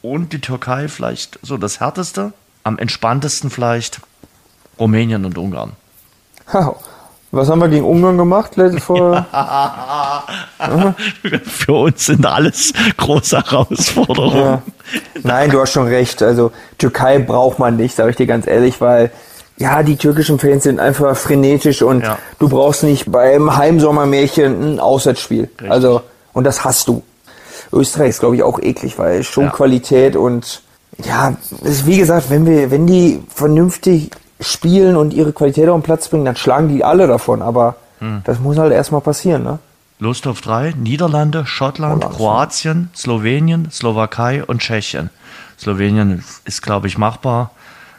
[0.02, 2.32] und die Türkei vielleicht so das härteste.
[2.66, 4.02] Am entspanntesten vielleicht
[4.80, 5.74] Rumänien und Ungarn.
[7.32, 8.54] Was haben wir gegen Ungarn gemacht?
[8.80, 9.26] Vor,
[11.44, 14.38] Für uns sind alles große Herausforderungen.
[14.38, 14.62] Ja.
[15.22, 16.24] Nein, du hast schon recht.
[16.24, 19.12] Also Türkei braucht man nicht, sage ich dir ganz ehrlich, weil
[19.58, 22.04] ja, die türkischen Fans sind einfach frenetisch und
[22.40, 25.52] du brauchst nicht beim Heimsommermärchen ein Auswärtsspiel.
[25.70, 26.02] Also
[26.34, 27.04] und das hast du.
[27.72, 29.52] Österreich ist glaube ich auch eklig, weil schon.
[29.52, 30.64] Qualität und
[31.04, 35.84] ja, ist wie gesagt, wenn wir wenn die vernünftig spielen und ihre Qualität auf den
[35.84, 38.22] Platz bringen, dann schlagen die alle davon, aber Hm.
[38.26, 39.60] das muss halt erstmal passieren, ne?
[40.00, 42.18] Lostopf 3, Niederlande, Schottland, Holland.
[42.18, 45.10] Kroatien, Slowenien, Slowakei und Tschechien.
[45.58, 47.52] Slowenien ist, glaube ich, machbar.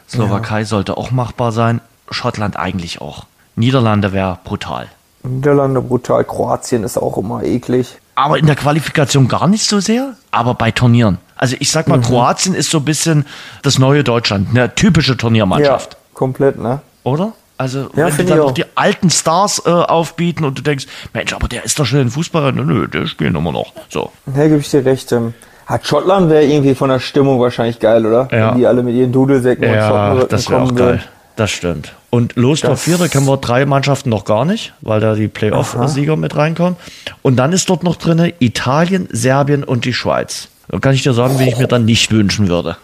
[0.07, 1.81] Slowakei sollte auch machbar sein.
[2.11, 3.25] Schottland eigentlich auch.
[3.55, 4.87] Niederlande wäre brutal.
[5.23, 7.97] Niederlande brutal, Kroatien ist auch immer eklig.
[8.13, 11.17] Aber in der Qualifikation gar nicht so sehr, aber bei Turnieren.
[11.37, 11.93] Also ich sag Mhm.
[11.95, 13.25] mal, Kroatien ist so ein bisschen
[13.61, 16.81] das neue Deutschland, eine typische Turniermannschaft, Ja, komplett, ne?
[17.03, 17.33] oder?
[17.59, 18.51] Also Ja, wenn die dann auch.
[18.51, 22.09] die alten Stars äh, aufbieten und du denkst, Mensch, aber der ist doch schon ein
[22.11, 22.51] Fußballer.
[22.51, 23.73] Nö, Nö, der spielt immer noch.
[23.89, 24.11] So.
[24.35, 25.11] Ja, gebe ich dir recht.
[25.11, 25.33] Ähm,
[25.65, 28.27] hat Schottland wäre irgendwie von der Stimmung wahrscheinlich geil, oder?
[28.31, 28.51] Ja.
[28.51, 30.77] Wenn die alle mit ihren Dudelsäcken und Ja, Schottenrücken das wäre auch geil.
[30.87, 31.03] würden.
[31.35, 31.93] Das stimmt.
[32.09, 35.13] Und los Das- Top 4, da kennen wir drei Mannschaften noch gar nicht, weil da
[35.15, 36.77] die Playoff-Sieger mit reinkommen.
[37.21, 40.47] Und dann ist dort noch drin Italien, Serbien und die Schweiz.
[40.69, 42.77] Da kann ich dir sagen, wie ich mir dann nicht wünschen würde.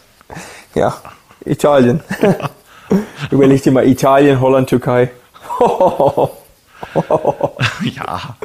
[0.76, 0.96] Ja,
[1.46, 2.02] Italien.
[3.32, 5.12] Überleg dir mal Italien, Holland, Türkei.
[7.84, 8.36] Ja,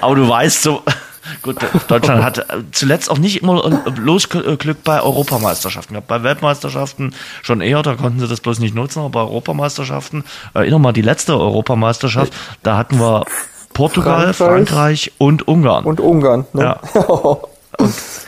[0.00, 0.82] aber du weißt so,
[1.42, 1.56] gut,
[1.88, 6.06] Deutschland hat zuletzt auch nicht immer bloß Glück bei Europameisterschaften gehabt.
[6.06, 10.24] Bei Weltmeisterschaften schon eher, da konnten sie das bloß nicht nutzen, aber bei Europameisterschaften,
[10.54, 12.32] erinnere mal, die letzte Europameisterschaft,
[12.62, 13.24] da hatten wir
[13.72, 14.36] Portugal, Frankreich.
[14.36, 15.84] Frankreich und Ungarn.
[15.84, 16.46] Und Ungarn.
[16.52, 16.62] Ne?
[16.94, 17.38] Ja.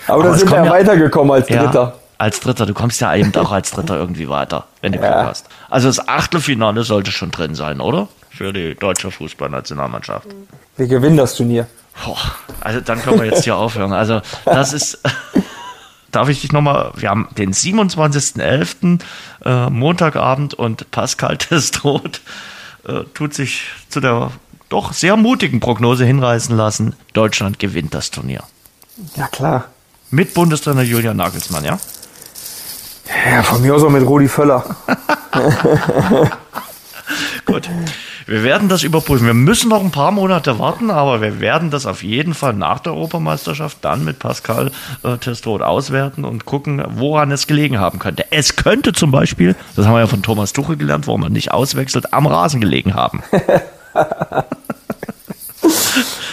[0.06, 1.98] Aber da es sind wir ja ja- weitergekommen als Ja, Dritter.
[2.18, 2.66] als Dritter.
[2.66, 5.26] Du kommst ja eben auch als Dritter irgendwie weiter, wenn du Glück Ja.
[5.26, 5.46] hast.
[5.68, 8.08] Also das Achtelfinale sollte schon drin sein, oder?
[8.30, 10.26] Für die deutsche Fußballnationalmannschaft.
[10.76, 11.66] Wir gewinnen das Turnier.
[12.04, 12.16] Boah,
[12.60, 13.92] also dann können wir jetzt hier aufhören.
[13.92, 15.00] Also das ist,
[16.12, 19.00] darf ich dich nochmal, wir haben den 27.11.
[19.44, 22.20] Äh, Montagabend und Pascal Testroth
[22.86, 24.30] äh, tut sich zu der
[24.68, 26.94] doch sehr mutigen Prognose hinreißen lassen.
[27.12, 28.44] Deutschland gewinnt das Turnier.
[29.16, 29.66] Ja, klar.
[30.10, 31.78] Mit Bundestrainer Julian Nagelsmann, ja?
[33.30, 34.64] Ja, von mir aus auch mit Rudi Völler.
[37.44, 37.68] Gut.
[38.26, 39.26] Wir werden das überprüfen.
[39.26, 42.78] Wir müssen noch ein paar Monate warten, aber wir werden das auf jeden Fall nach
[42.78, 44.70] der Europameisterschaft dann mit Pascal
[45.02, 48.26] äh, Testroth auswerten und gucken, woran es gelegen haben könnte.
[48.30, 51.50] Es könnte zum Beispiel, das haben wir ja von Thomas Tuchel gelernt, warum man nicht
[51.50, 53.24] auswechselt, am Rasen gelegen haben.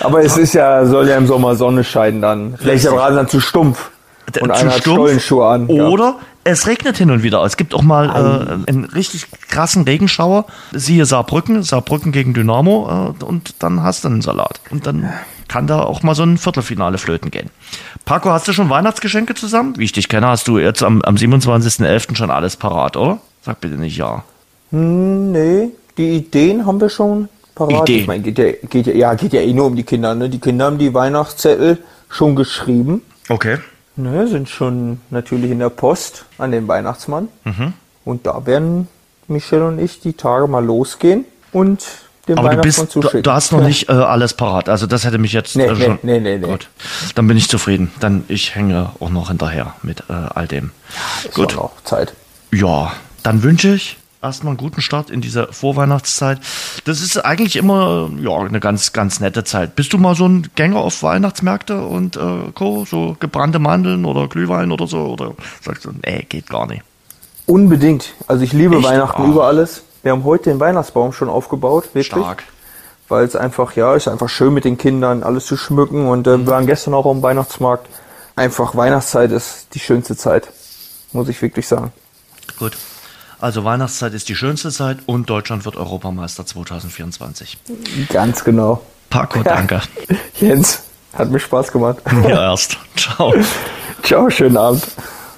[0.07, 2.55] Aber es ist ja, soll ja im Sommer Sonne scheinen dann.
[2.57, 3.91] Vielleicht ist der Rasen dann zu stumpf.
[4.27, 4.95] Und Zu einer hat stumpf.
[4.95, 5.69] Stollenschuhe an.
[5.69, 5.87] Ja.
[5.87, 7.43] Oder es regnet hin und wieder.
[7.43, 10.45] Es gibt auch mal äh, einen richtig krassen Regenschauer.
[10.73, 14.61] Siehe Saarbrücken, Saarbrücken gegen Dynamo äh, und dann hast du einen Salat.
[14.69, 15.11] Und dann
[15.47, 17.49] kann da auch mal so ein Viertelfinale flöten gehen.
[18.05, 19.73] Paco, hast du schon Weihnachtsgeschenke zusammen?
[19.77, 22.15] Wie ich dich kenne, hast du jetzt am, am 27.11.
[22.15, 23.19] schon alles parat, oder?
[23.41, 24.23] Sag bitte nicht ja.
[24.71, 27.89] Hm, nee, die Ideen haben wir schon parat.
[27.89, 28.01] Ideen?
[28.01, 30.13] Ich meine, geht ja, geht ja, ja, geht ja eh nur um die Kinder.
[30.15, 30.29] Ne?
[30.29, 31.79] Die Kinder haben die Weihnachtszettel
[32.09, 33.01] schon geschrieben.
[33.29, 33.57] Okay.
[33.95, 37.29] Ne, sind schon natürlich in der Post an den Weihnachtsmann.
[37.45, 37.73] Mhm.
[38.05, 38.87] Und da werden
[39.27, 41.83] Michelle und ich die Tage mal losgehen und
[42.27, 43.23] dem Aber du, Weihnachtsmann bist, du, zuschicken.
[43.23, 44.69] du hast noch nicht äh, alles parat.
[44.69, 45.99] Also das hätte mich jetzt Nee, äh, nee, schon.
[46.03, 46.45] nee, nee, nee.
[46.47, 46.69] Gut.
[47.15, 47.91] Dann bin ich zufrieden.
[47.99, 50.71] Dann ich hänge auch noch hinterher mit äh, all dem.
[51.25, 51.53] Ist Gut.
[51.57, 52.13] auch noch Zeit.
[52.51, 52.93] Ja,
[53.23, 56.39] dann wünsche ich erstmal einen guten Start in dieser Vorweihnachtszeit.
[56.85, 59.75] Das ist eigentlich immer ja, eine ganz, ganz nette Zeit.
[59.75, 64.27] Bist du mal so ein Gänger auf Weihnachtsmärkte und äh, Co., so gebrannte Mandeln oder
[64.27, 65.05] Glühwein oder so?
[65.05, 66.83] Oder sagst du, nee, geht gar nicht?
[67.45, 68.13] Unbedingt.
[68.27, 68.85] Also ich liebe Echt?
[68.85, 69.27] Weihnachten Oh.
[69.27, 69.83] über alles.
[70.03, 72.05] Wir haben heute den Weihnachtsbaum schon aufgebaut, wirklich.
[72.07, 72.43] Stark.
[73.09, 76.07] Weil es einfach, ja, ist einfach schön mit den Kindern alles zu schmücken.
[76.07, 77.87] Und äh, wir waren gestern auch am Weihnachtsmarkt.
[78.35, 80.49] Einfach Weihnachtszeit ist die schönste Zeit.
[81.13, 81.91] Muss ich wirklich sagen.
[82.59, 82.77] Gut.
[83.39, 87.57] Also Weihnachtszeit ist die schönste Zeit und Deutschland wird Europameister 2024.
[88.09, 88.81] Ganz genau.
[89.09, 89.81] Paco, danke.
[90.39, 90.83] Jens,
[91.13, 91.97] hat mir Spaß gemacht.
[92.11, 92.77] Mir erst.
[92.95, 93.33] Ciao.
[94.03, 94.83] Ciao, schönen Abend.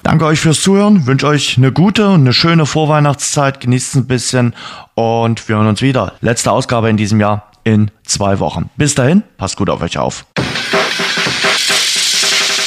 [0.02, 4.54] Danke euch fürs Zuhören, wünsche euch eine gute und eine schöne Vorweihnachtszeit, genießt ein bisschen
[4.94, 6.14] und wir hören uns wieder.
[6.22, 8.70] Letzte Ausgabe in diesem Jahr in zwei Wochen.
[8.76, 10.24] Bis dahin, passt gut auf euch auf.